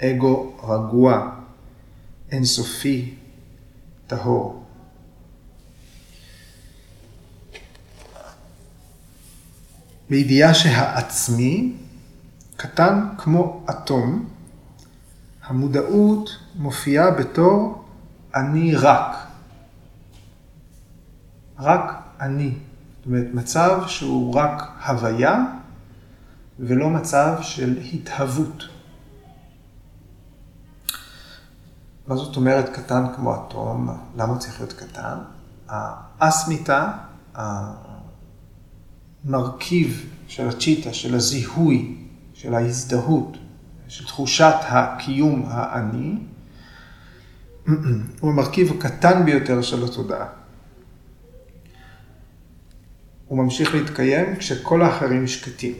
[0.00, 1.30] אגו רגוע,
[2.30, 3.14] אינסופי,
[4.06, 4.64] טהור.
[10.10, 11.72] בידיעה שהעצמי
[12.56, 14.28] קטן כמו אטום,
[15.46, 17.84] המודעות מופיעה בתור
[18.34, 19.16] אני רק.
[21.58, 22.54] רק אני.
[22.96, 25.44] זאת אומרת, מצב שהוא רק הוויה
[26.58, 28.62] ולא מצב של התהוות.
[32.06, 33.88] מה זאת אומרת קטן כמו אטום?
[34.16, 35.18] למה צריך להיות קטן?
[35.68, 36.92] האסמיתה,
[39.24, 41.96] המרכיב של הצ'יטה, של הזיהוי,
[42.34, 43.36] של ההזדהות,
[43.94, 46.14] של תחושת הקיום האני,
[48.20, 50.26] הוא המרכיב הקטן ביותר של התודעה.
[53.26, 55.74] הוא ממשיך להתקיים כשכל האחרים שקטים.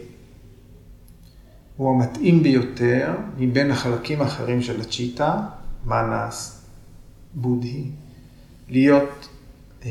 [1.77, 5.41] הוא המתאים ביותר מבין החלקים האחרים של הצ'יטה,
[5.85, 6.65] מנס,
[7.35, 7.91] בודהי,
[8.69, 9.29] להיות,
[9.85, 9.91] אה,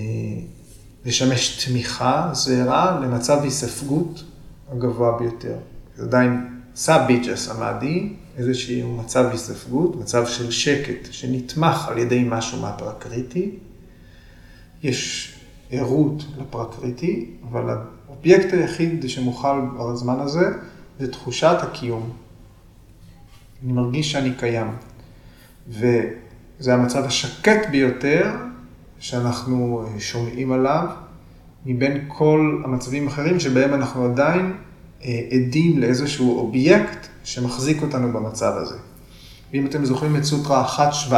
[1.05, 4.23] לשמש תמיכה זהירה למצב היספגות
[4.71, 5.57] הגבוה ביותר.
[5.95, 13.51] זה עדיין סאביג'ה סמאדי, איזשהו מצב היספגות, מצב של שקט שנתמך על ידי משהו מהפרקריטי.
[14.83, 15.33] יש
[15.71, 20.49] ערות לפרקריטי, אבל האובייקט היחיד שמוכר בזמן הזה
[20.99, 22.09] זה תחושת הקיום.
[23.63, 24.67] אני מרגיש שאני קיים.
[25.67, 28.31] וזה המצב השקט ביותר
[28.99, 30.87] שאנחנו שומעים עליו,
[31.65, 34.72] מבין כל המצבים האחרים שבהם אנחנו עדיין אה,
[35.31, 38.75] עדים לאיזשהו אובייקט שמחזיק אותנו במצב הזה.
[39.53, 41.13] ואם אתם זוכרים את סוטרה 1.17,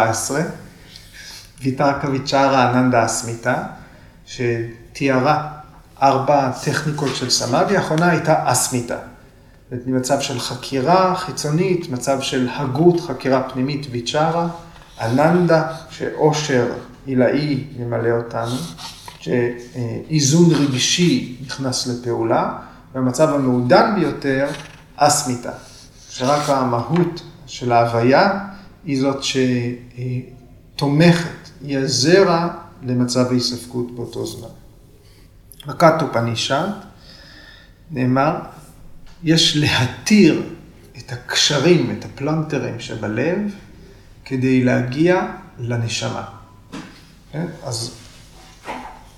[1.62, 3.64] ויתרקה ויצ'רה אננדה אסמיתה,
[4.26, 5.48] שתיארה
[6.02, 8.98] ארבע טכניקות של סמאדי, האחרונה הייתה אסמיתה.
[9.86, 14.48] מצב של חקירה חיצונית, מצב של הגות, חקירה פנימית ויצ'רה,
[15.02, 16.72] אננדה, שאושר
[17.06, 18.56] עילאי ממלא אותנו,
[19.20, 22.58] שאיזון רגשי נכנס לפעולה,
[22.96, 24.48] והמצב המעודן ביותר,
[24.96, 25.52] אסמיתה,
[26.10, 28.40] שרק המהות של ההוויה
[28.86, 29.24] היא זאת
[30.76, 32.48] שתומכת, היא הזרע
[32.84, 34.48] למצב ההיספקות באותו זמן.
[35.68, 36.68] בקאטו פנישת
[37.92, 38.36] נאמר,
[39.24, 40.44] יש להתיר
[40.98, 43.38] את הקשרים, את הפלונטרים שבלב,
[44.26, 45.22] כדי להגיע
[45.60, 46.26] לנשמה.
[47.32, 47.46] כן?
[47.64, 47.92] אז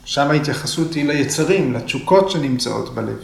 [0.06, 3.18] שם ההתייחסות היא ליצרים, לתשוקות שנמצאות בלב.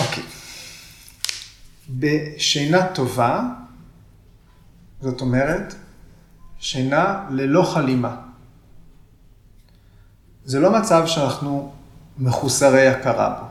[0.00, 0.22] אוקיי.
[1.98, 3.42] בשינה טובה,
[5.00, 5.74] זאת אומרת,
[6.58, 8.16] שינה ללא חלימה.
[10.44, 11.72] זה לא מצב שאנחנו
[12.18, 13.46] מחוסרי הכרה בו,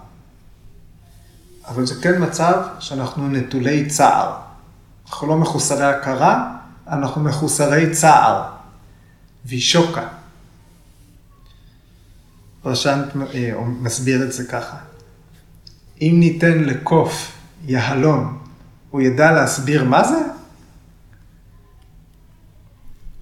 [1.68, 4.36] אבל זה כן מצב שאנחנו נטולי צער.
[5.08, 8.56] אנחנו לא מחוסרי הכרה, אנחנו מחוסרי צער.
[9.46, 10.08] וישוקה.
[12.62, 14.78] פרשנט אה, מסביר את זה ככה.
[16.02, 17.35] אם ניתן לקוף
[17.68, 18.38] יהלום,
[18.90, 20.22] הוא ידע להסביר מה זה?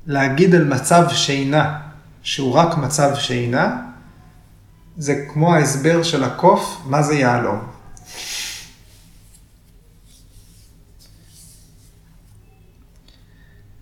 [0.06, 1.82] להגיד על מצב שינה,
[2.22, 3.82] שהוא רק מצב שינה,
[4.98, 7.60] זה כמו ההסבר של הקוף, מה זה יהלום.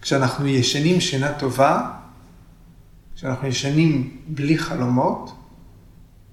[0.02, 1.92] כשאנחנו ישנים שינה טובה,
[3.16, 5.36] כשאנחנו ישנים בלי חלומות,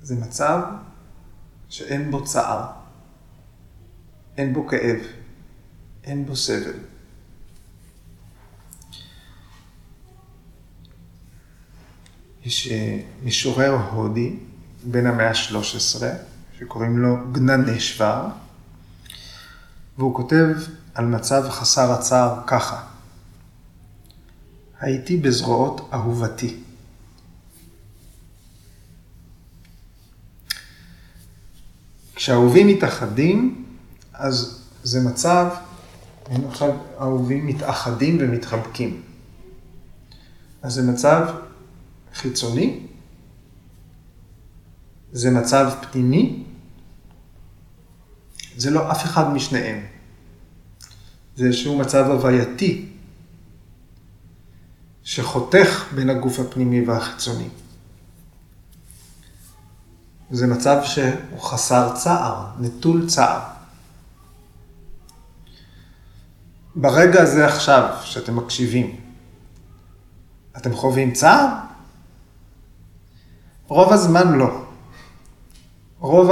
[0.02, 0.60] זה מצב
[1.68, 2.77] שאין בו צער,
[4.38, 4.98] אין בו כאב,
[6.04, 6.78] אין בו סבל.
[12.44, 14.36] יש אה, משורר הודי,
[14.84, 16.04] בן המאה ה-13,
[16.58, 18.28] שקוראים לו גננשוור,
[19.98, 20.46] והוא כותב
[20.94, 22.86] על מצב חסר הצער ככה:
[24.80, 26.56] הייתי בזרועות אהובתי.
[32.14, 33.67] כשאהובים מתאחדים,
[34.18, 35.46] אז זה מצב,
[36.48, 39.02] עכשיו אהובים מתאחדים ומתחבקים.
[40.62, 41.34] אז זה מצב
[42.14, 42.86] חיצוני,
[45.12, 46.44] זה מצב פנימי,
[48.56, 49.86] זה לא אף אחד משניהם.
[51.36, 52.88] זה איזשהו מצב הווייתי,
[55.02, 57.48] שחותך בין הגוף הפנימי והחיצוני.
[60.30, 63.57] זה מצב שהוא חסר צער, נטול צער.
[66.80, 68.96] ברגע הזה עכשיו, שאתם מקשיבים,
[70.56, 71.46] אתם חווים צער?
[73.66, 74.64] רוב הזמן לא.
[75.98, 76.30] רוב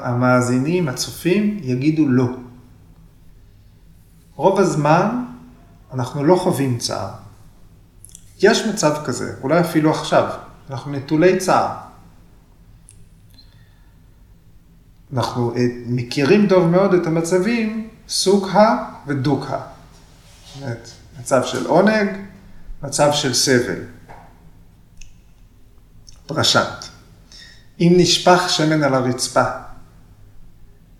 [0.00, 2.26] המאזינים, הצופים, יגידו לא.
[4.36, 5.24] רוב הזמן
[5.94, 7.10] אנחנו לא חווים צער.
[8.42, 10.30] יש מצב כזה, אולי אפילו עכשיו,
[10.70, 11.74] אנחנו נטולי צער.
[15.12, 19.77] אנחנו אה, מכירים טוב מאוד את המצבים סוקה ודוקה.
[20.60, 20.88] זאת
[21.20, 22.08] מצב של עונג,
[22.82, 23.78] מצב של סבל.
[26.26, 26.84] פרשת.
[27.80, 29.44] אם נשפך שמן על הרצפה,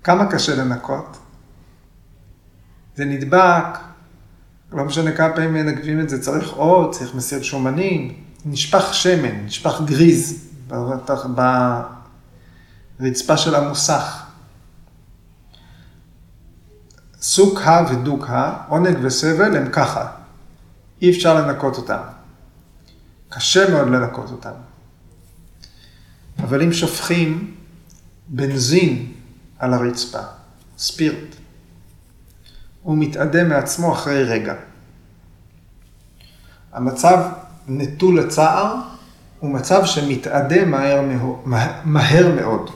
[0.04, 1.16] כמה קשה לנקות?
[2.96, 3.64] זה נדבק,
[4.72, 9.80] לא משנה כמה פעמים מנגבים את זה, צריך עוד, צריך מסיר שומנים, נשפך שמן, נשפך
[9.84, 10.48] גריז
[12.98, 14.27] ברצפה של המוסך.
[17.22, 20.06] סוכה ודוקה, עונג וסבל הם ככה.
[21.02, 22.00] אי אפשר לנקות אותם.
[23.28, 24.50] קשה מאוד לנקות אותם.
[26.38, 27.54] אבל אם שופכים
[28.28, 29.12] בנזין
[29.58, 30.20] על הרצפה,
[30.78, 31.36] ספירט,
[32.82, 34.54] הוא מתאדה מעצמו אחרי רגע.
[36.72, 37.18] המצב
[37.68, 38.74] נטול הצער
[39.38, 41.00] הוא מצב שמתאדה מהר,
[41.84, 42.70] מהר מאוד.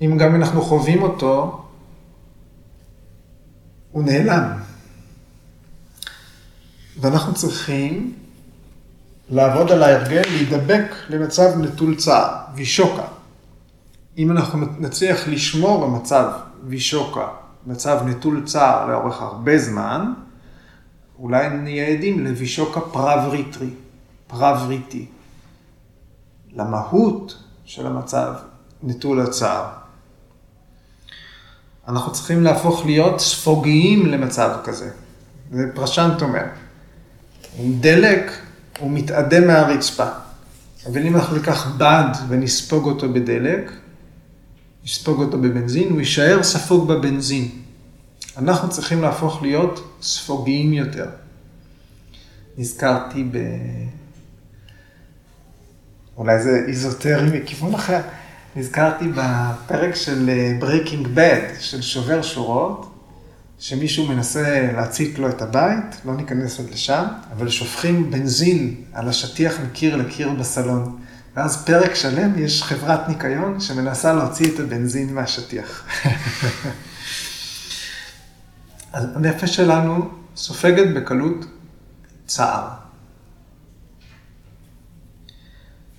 [0.00, 1.62] אם גם אנחנו חווים אותו,
[3.92, 4.52] הוא נעלם.
[7.00, 8.14] ואנחנו צריכים
[9.28, 13.04] לעבוד על ההרגל, להידבק למצב נטול צער, וישוקה.
[14.18, 16.32] אם אנחנו נצליח לשמור במצב
[16.64, 17.28] וישוקה,
[17.66, 20.12] מצב נטול צער לאורך הרבה זמן,
[21.18, 23.70] אולי נהיה עדים לווישוקה פרבריטרי,
[24.26, 25.06] פרבריטי,
[26.52, 28.34] למהות של המצב
[28.82, 29.85] נטול הצער.
[31.88, 34.90] אנחנו צריכים להפוך להיות ספוגיים למצב כזה.
[35.52, 36.44] זה פרשנט אומר.
[37.58, 38.32] עם דלק
[38.78, 40.06] הוא מתאדה מהרצפה.
[40.86, 43.72] אבל אם אנחנו ניקח בד ונספוג אותו בדלק,
[44.84, 47.48] נספוג אותו בבנזין, הוא יישאר ספוג בבנזין.
[48.36, 51.06] אנחנו צריכים להפוך להיות ספוגיים יותר.
[52.58, 53.38] נזכרתי ב...
[56.16, 58.00] אולי זה איזוטרי מכיוון אחר.
[58.56, 60.30] נזכרתי בפרק של
[60.60, 62.92] Breaking Bad, של שובר שורות,
[63.58, 69.60] שמישהו מנסה להצית לו את הבית, לא ניכנס עוד לשם, אבל שופכים בנזין על השטיח
[69.60, 70.98] מקיר לקיר בסלון.
[71.36, 75.84] ואז פרק שלם יש חברת ניקיון שמנסה להוציא את הבנזין מהשטיח.
[78.92, 81.44] אז הנפש שלנו סופגת בקלות
[82.26, 82.85] צער.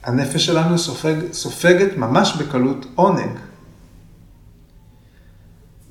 [0.04, 3.39] הנפש שלנו סופג, סופגת ממש בקלות עונג.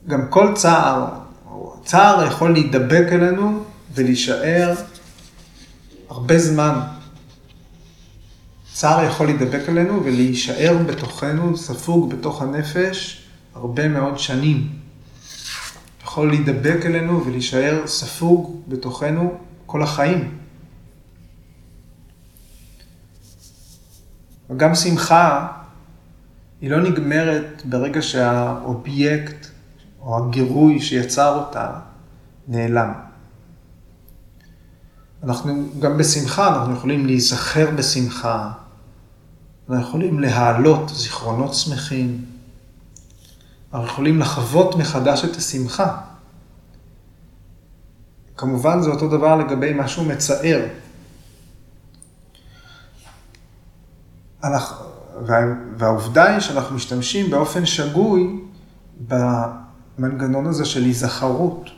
[0.06, 1.08] גם כל צער,
[1.84, 4.74] צער יכול להידבק אלינו ולהישאר
[6.08, 6.80] הרבה זמן.
[8.72, 14.68] צער יכול להידבק אלינו ולהישאר בתוכנו, ספוג בתוך הנפש, הרבה מאוד שנים.
[16.02, 19.34] יכול להידבק אלינו ולהישאר ספוג בתוכנו
[19.66, 20.38] כל החיים.
[24.50, 25.46] וגם שמחה
[26.60, 29.46] היא לא נגמרת ברגע שהאובייקט
[30.00, 31.70] או הגירוי שיצר אותה
[32.48, 32.92] נעלם.
[35.22, 38.50] אנחנו גם בשמחה, אנחנו יכולים להיזכר בשמחה,
[39.70, 42.24] אנחנו יכולים להעלות זיכרונות שמחים,
[43.72, 45.96] אנחנו יכולים לחוות מחדש את השמחה.
[48.36, 50.60] כמובן זה אותו דבר לגבי משהו מצער.
[55.78, 58.40] והעובדה היא שאנחנו משתמשים באופן שגוי
[59.08, 61.70] במנגנון הזה של היזכרות.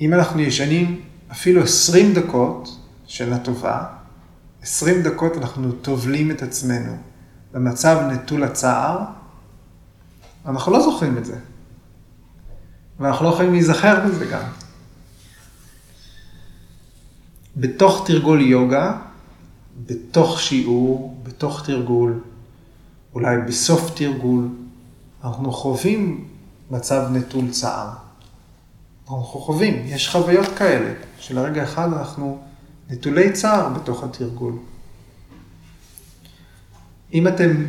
[0.00, 1.00] אם אנחנו ישנים
[1.32, 3.84] אפילו 20 דקות שינה טובה,
[4.62, 6.96] 20 דקות אנחנו טובלים את עצמנו
[7.52, 9.04] במצב נטול הצער,
[10.46, 11.36] אנחנו לא זוכרים את זה.
[13.00, 14.42] ואנחנו לא יכולים להיזכר בזה גם.
[17.56, 18.98] בתוך תרגול יוגה,
[19.86, 22.20] בתוך שיעור, בתוך תרגול,
[23.14, 24.48] אולי בסוף תרגול,
[25.24, 26.28] אנחנו חווים
[26.70, 27.90] מצב נטול צער.
[29.02, 32.38] אנחנו חווים, יש חוויות כאלה, שלרגע אחד אנחנו
[32.90, 34.54] נטולי צער בתוך התרגול.
[37.14, 37.64] אם אתם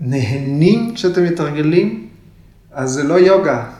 [0.00, 2.08] נהנים כשאתם מתרגלים,
[2.72, 3.72] אז זה לא יוגה.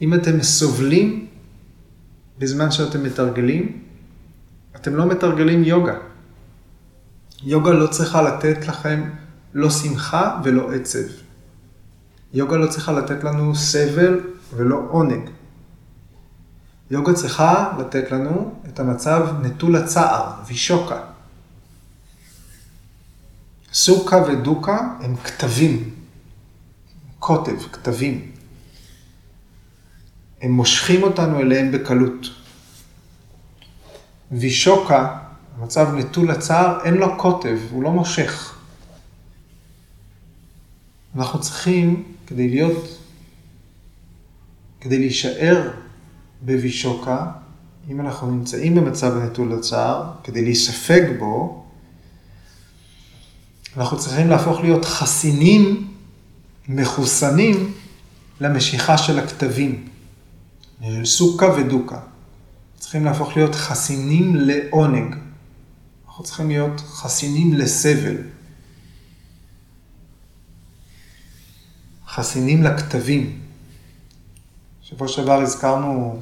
[0.00, 1.27] אם אתם סובלים
[2.38, 3.82] בזמן שאתם מתרגלים,
[4.76, 5.94] אתם לא מתרגלים יוגה.
[7.42, 9.10] יוגה לא צריכה לתת לכם
[9.54, 11.08] לא שמחה ולא עצב.
[12.32, 14.20] יוגה לא צריכה לתת לנו סבל
[14.54, 15.30] ולא עונג.
[16.90, 21.00] יוגה צריכה לתת לנו את המצב נטול הצער, וישוקה.
[23.72, 25.90] סוכה ודוקה הם כתבים,
[27.18, 28.37] קוטב, כתבים.
[30.42, 32.26] הם מושכים אותנו אליהם בקלות.
[34.32, 35.18] וישוקה,
[35.58, 38.58] המצב נטול הצער, אין לו קוטב, הוא לא מושך.
[41.16, 42.98] אנחנו צריכים, כדי להיות,
[44.80, 45.70] כדי להישאר
[46.42, 47.26] בווישוקה,
[47.90, 51.64] אם אנחנו נמצאים במצב הנטול הצער, כדי להיספג בו,
[53.76, 55.88] אנחנו צריכים להפוך להיות חסינים,
[56.68, 57.72] מחוסנים,
[58.40, 59.87] למשיכה של הכתבים.
[60.82, 62.00] של סוכה ודוקה.
[62.78, 65.16] צריכים להפוך להיות חסינים לעונג.
[66.06, 68.16] אנחנו צריכים להיות חסינים לסבל.
[72.06, 73.40] חסינים לכתבים.
[74.82, 76.20] שבוע שעבר הזכרנו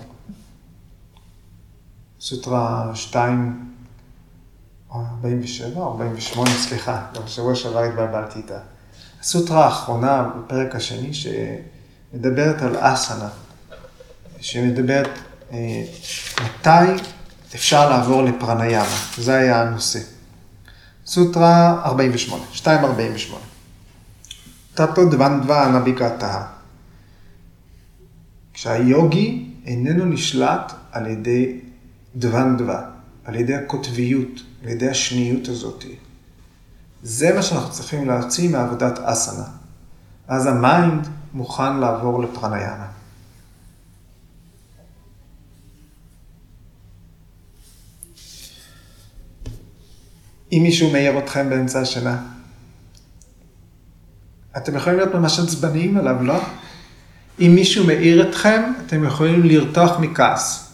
[2.20, 3.72] סוטרה 2,
[4.92, 8.59] 47, 48, סליחה, גם שבוע שעבר התבלבלתי איתה.
[9.20, 13.28] הסוטרה האחרונה בפרק השני שמדברת על אסנה,
[14.41, 15.09] שמדברת
[15.53, 15.84] אה,
[16.45, 17.03] מתי
[17.55, 19.99] אפשר לעבור לפרניאמה, זה היה הנושא.
[21.07, 23.45] סוטרה 48, 248.
[24.74, 26.43] טאטו דוונדווה אנביקתה.
[28.55, 31.61] כשהיוגי איננו נשלט על ידי
[32.16, 32.82] דוונדווה,
[33.24, 35.84] על ידי הקוטביות, על ידי השניות הזאת.
[37.03, 39.45] זה מה שאנחנו צריכים להוציא מעבודת אסנה.
[40.28, 42.86] אז ה mind מוכן לעבור לפרינאמה.
[50.53, 52.18] אם מישהו מעיר אתכם באמצע השינה,
[54.57, 56.40] אתם יכולים להיות ממש עצבניים עליו, לא?
[57.40, 60.72] אם מישהו מעיר אתכם, אתם יכולים לרתוח מכעס.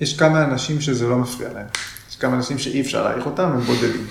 [0.00, 1.66] יש כמה אנשים שזה לא מפריע להם.
[2.10, 4.06] יש כמה אנשים שאי אפשר להעיר אותם, הם בודדים.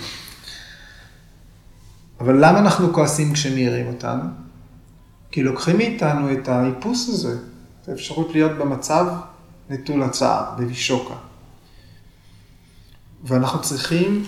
[2.20, 4.24] אבל למה אנחנו כועסים כשמעירים אותנו?
[5.32, 7.38] כי לוקחים מאיתנו את האיפוס הזה,
[7.82, 9.06] את האפשרות להיות במצב
[9.70, 11.16] נטול הצער, בווישוקה.
[13.24, 14.24] ואנחנו צריכים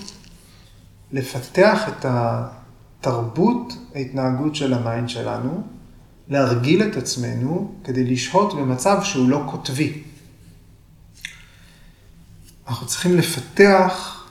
[1.12, 5.64] לפתח את התרבות ההתנהגות של ה mind שלנו,
[6.28, 10.04] להרגיל את עצמנו כדי לשהות במצב שהוא לא קוטבי.
[12.68, 14.24] אנחנו צריכים לפתח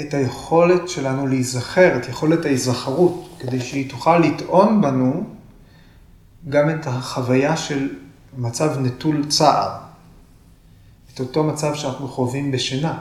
[0.00, 5.24] את היכולת שלנו להיזכר, את יכולת ההיזכרות, כדי שהיא תוכל לטעון בנו
[6.48, 7.88] גם את החוויה של
[8.38, 9.78] מצב נטול צער,
[11.14, 12.98] את אותו מצב שאנחנו חווים בשינה.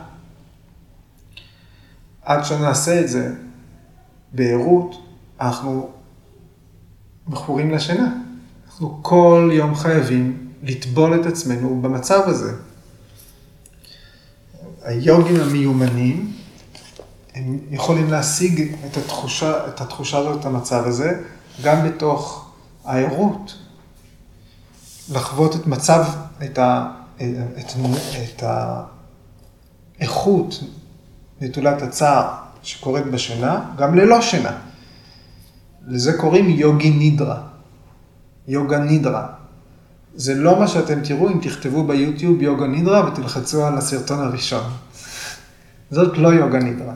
[2.27, 3.33] עד שנעשה את זה
[4.33, 4.95] בערות,
[5.41, 5.89] אנחנו
[7.27, 8.13] מכורים לשינה.
[8.65, 12.53] אנחנו כל יום חייבים לטבול את עצמנו במצב הזה.
[14.83, 16.33] היוגים המיומנים,
[17.35, 21.23] הם יכולים להשיג את התחושה, את התחושה הזאת, את המצב הזה,
[21.63, 22.51] גם בתוך
[22.85, 23.57] הערות.
[25.11, 26.05] לחוות את מצב,
[26.43, 27.73] את, ה, את,
[28.23, 28.43] את
[29.99, 30.63] האיכות
[31.41, 32.33] נטולת הצער
[32.63, 34.57] שקורית בשינה, גם ללא שינה.
[35.87, 37.41] לזה קוראים יוגי נידרה.
[38.47, 39.27] יוגה נידרה.
[40.15, 44.63] זה לא מה שאתם תראו אם תכתבו ביוטיוב יוגה נידרה ותלחצו על הסרטון הראשון.
[45.91, 46.93] זאת לא יוגה נידרה.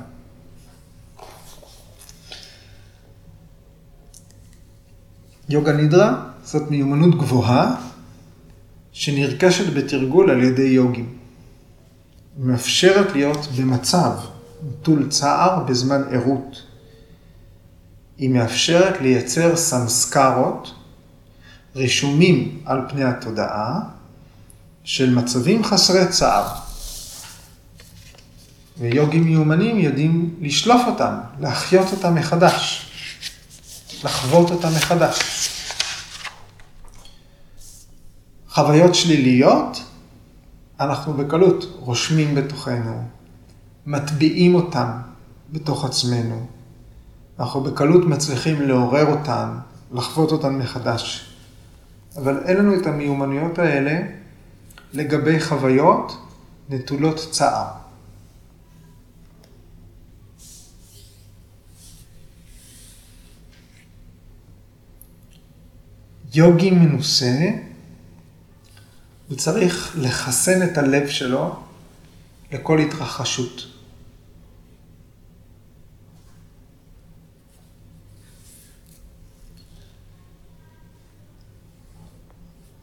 [5.49, 7.75] יוגה נידרה זאת מיומנות גבוהה
[8.91, 11.20] שנרכשת בתרגול על ידי יוגים.
[12.37, 14.11] מאפשרת להיות במצב
[14.63, 16.61] נטול צער בזמן ערות.
[18.17, 20.73] היא מאפשרת לייצר סמסקרות,
[21.75, 23.79] רישומים על פני התודעה,
[24.83, 26.47] של מצבים חסרי צער.
[28.77, 32.85] ויוגים מיומנים יודעים לשלוף אותם, להחיות אותם מחדש,
[34.03, 35.19] לחוות אותם מחדש.
[38.49, 39.83] חוויות שליליות,
[40.81, 43.03] אנחנו בקלות רושמים בתוכנו,
[43.85, 44.87] מטביעים אותם
[45.51, 46.45] בתוך עצמנו.
[47.39, 49.57] אנחנו בקלות מצליחים לעורר אותם,
[49.91, 51.35] לחוות אותם מחדש.
[52.17, 53.99] אבל אין לנו את המיומנויות האלה
[54.93, 56.17] לגבי חוויות
[56.69, 57.67] נטולות צער.
[66.33, 67.49] יוגי מנוסה,
[69.31, 71.55] הוא צריך לחסן את הלב שלו
[72.51, 73.67] לכל התרחשות.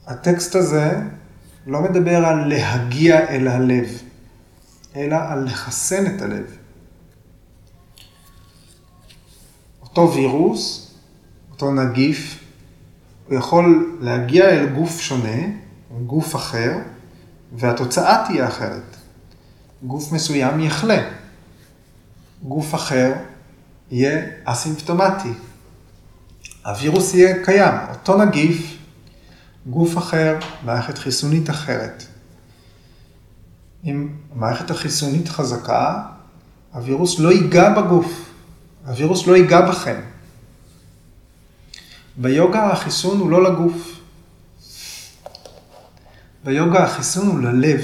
[0.06, 1.00] הטקסט הזה
[1.66, 3.88] לא מדבר על להגיע אל הלב,
[4.96, 6.56] אלא על לחסן את הלב.
[9.82, 10.94] אותו וירוס,
[11.50, 12.44] אותו נגיף,
[13.26, 15.67] הוא יכול להגיע אל גוף שונה,
[16.06, 16.78] גוף אחר,
[17.52, 18.96] והתוצאה תהיה אחרת.
[19.82, 21.10] גוף מסוים יחלה,
[22.42, 23.12] גוף אחר
[23.90, 25.32] יהיה אסימפטומטי.
[26.66, 28.76] הווירוס יהיה קיים, אותו נגיף,
[29.66, 32.04] גוף אחר, מערכת חיסונית אחרת.
[33.84, 36.02] אם המערכת החיסונית חזקה,
[36.72, 38.30] הווירוס לא ייגע בגוף,
[38.86, 40.00] הווירוס לא ייגע בכם.
[42.16, 43.97] ביוגה החיסון הוא לא לגוף.
[46.44, 47.80] ביוגה החיסון הוא ללב.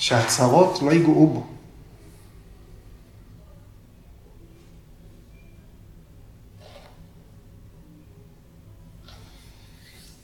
[0.00, 1.46] שהצהרות לא ייגעו בו.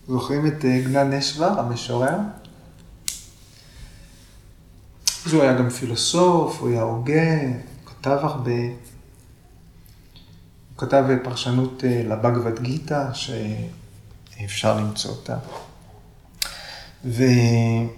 [0.09, 2.17] זוכרים את אה, גנן נשבר, המשורר?
[5.27, 8.61] אז הוא היה גם פילוסוף, הוא היה הוגה, הוא כתב הרבה.
[10.71, 13.15] הוא כתב פרשנות אה, לבגבד גיתא,
[14.39, 15.39] שאפשר למצוא אותה.
[17.05, 17.89] ועל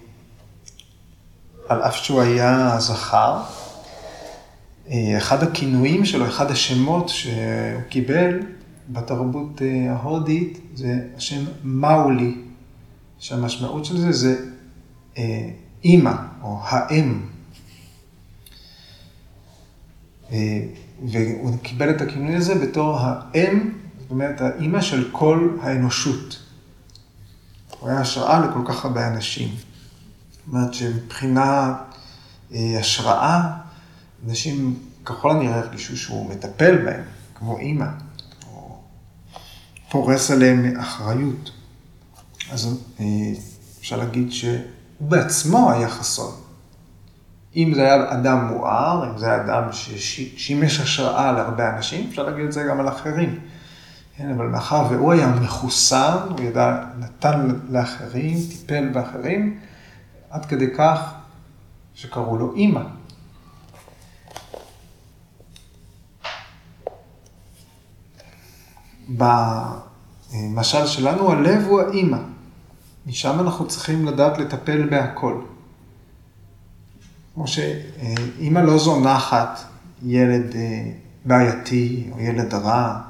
[1.82, 3.42] אף שהוא היה זכר,
[4.90, 7.32] אה, אחד הכינויים שלו, אחד השמות שהוא
[7.88, 8.40] קיבל
[8.88, 12.34] בתרבות אה, ההודית, זה השם מאולי,
[13.18, 14.36] שהמשמעות של זה זה
[15.84, 17.20] אימא, או האם.
[20.32, 20.60] אה,
[21.06, 23.72] והוא קיבל את הכינוי הזה בתור האם,
[24.08, 26.38] זאת אומרת, האימא של כל האנושות.
[27.80, 29.48] הוא היה השראה לכל כך הרבה אנשים.
[29.48, 31.74] זאת אומרת שמבחינה
[32.54, 33.52] אה, השראה,
[34.26, 37.02] אנשים ככל הנראה הרגישו שהוא מטפל בהם,
[37.34, 37.86] כמו אימא,
[38.52, 38.78] או
[39.90, 41.50] פורס עליהם אחריות.
[42.50, 43.04] אז אה,
[43.80, 44.60] אפשר להגיד שהוא
[45.00, 46.34] בעצמו היה חסון.
[47.56, 52.44] אם זה היה אדם מואר, אם זה היה אדם ששימש השראה להרבה אנשים, אפשר להגיד
[52.44, 53.38] את זה גם על אחרים.
[54.18, 59.58] כן, אבל מאחר והוא היה מחוסן, הוא ידע, נתן לאחרים, טיפל באחרים,
[60.30, 61.14] עד כדי כך
[61.94, 62.80] שקראו לו אימא.
[69.08, 72.18] במשל שלנו, הלב הוא האימא.
[73.06, 75.40] משם אנחנו צריכים לדעת לטפל בהכל.
[77.34, 79.60] כמו שאימא לא זונחת
[80.02, 80.90] ילד אה,
[81.24, 83.07] בעייתי או ילד רע,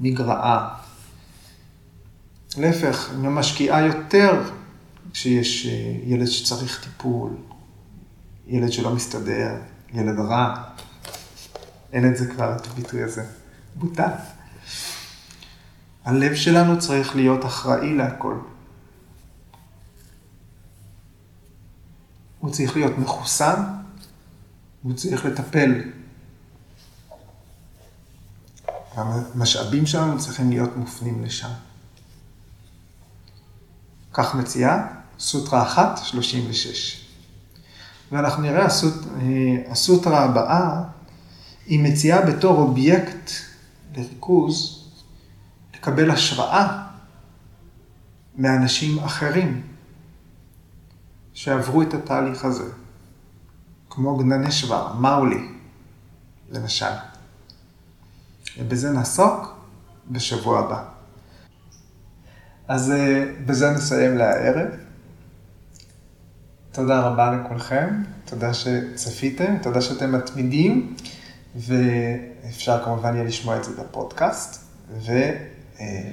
[0.00, 0.74] נגרעה.
[2.58, 4.42] להפך, היא משקיעה יותר
[5.12, 5.72] כשיש אה,
[6.04, 7.30] ילד שצריך טיפול,
[8.46, 9.56] ילד שלא מסתדר,
[9.92, 10.54] ילד רע.
[11.92, 13.24] אין את זה כבר, את הביטוי הזה.
[13.74, 14.10] בוטל.
[16.04, 18.38] הלב שלנו צריך להיות אחראי להכל.
[22.38, 23.62] הוא צריך להיות מחוסן,
[24.82, 25.82] הוא צריך לטפל.
[28.94, 31.48] המשאבים שלנו צריכים להיות מופנים לשם.
[34.12, 34.86] כך מציעה
[35.18, 37.04] סוטרה 1, 36.
[38.12, 40.82] ואנחנו נראה הסוט, אה, הסוטרה הבאה,
[41.66, 43.30] היא מציעה בתור אובייקט
[43.96, 44.84] לריכוז,
[45.74, 46.86] לקבל השראה
[48.36, 49.70] מאנשים אחרים.
[51.34, 52.72] שעברו את התהליך הזה,
[53.90, 55.48] כמו גנני שוואר, מאולי,
[56.50, 57.09] למשל.
[58.58, 59.56] ובזה נעסוק
[60.10, 60.82] בשבוע הבא.
[62.68, 64.68] אז אה, בזה נסיים להערב.
[66.72, 70.96] תודה רבה לכולכם, תודה שצפיתם, תודה שאתם מתמידים,
[71.56, 74.64] ואפשר כמובן יהיה לשמוע את זה בפודקאסט.
[75.06, 75.12] ו...
[75.80, 76.12] אה,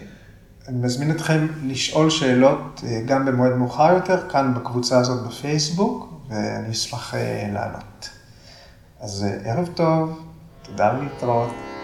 [0.72, 7.14] מזמין אתכם לשאול שאלות אה, גם במועד מאוחר יותר, כאן בקבוצה הזאת בפייסבוק, ואני אשמח
[7.54, 8.10] לענות.
[9.00, 10.20] אז ערב טוב,
[10.62, 11.76] תודה להתראות.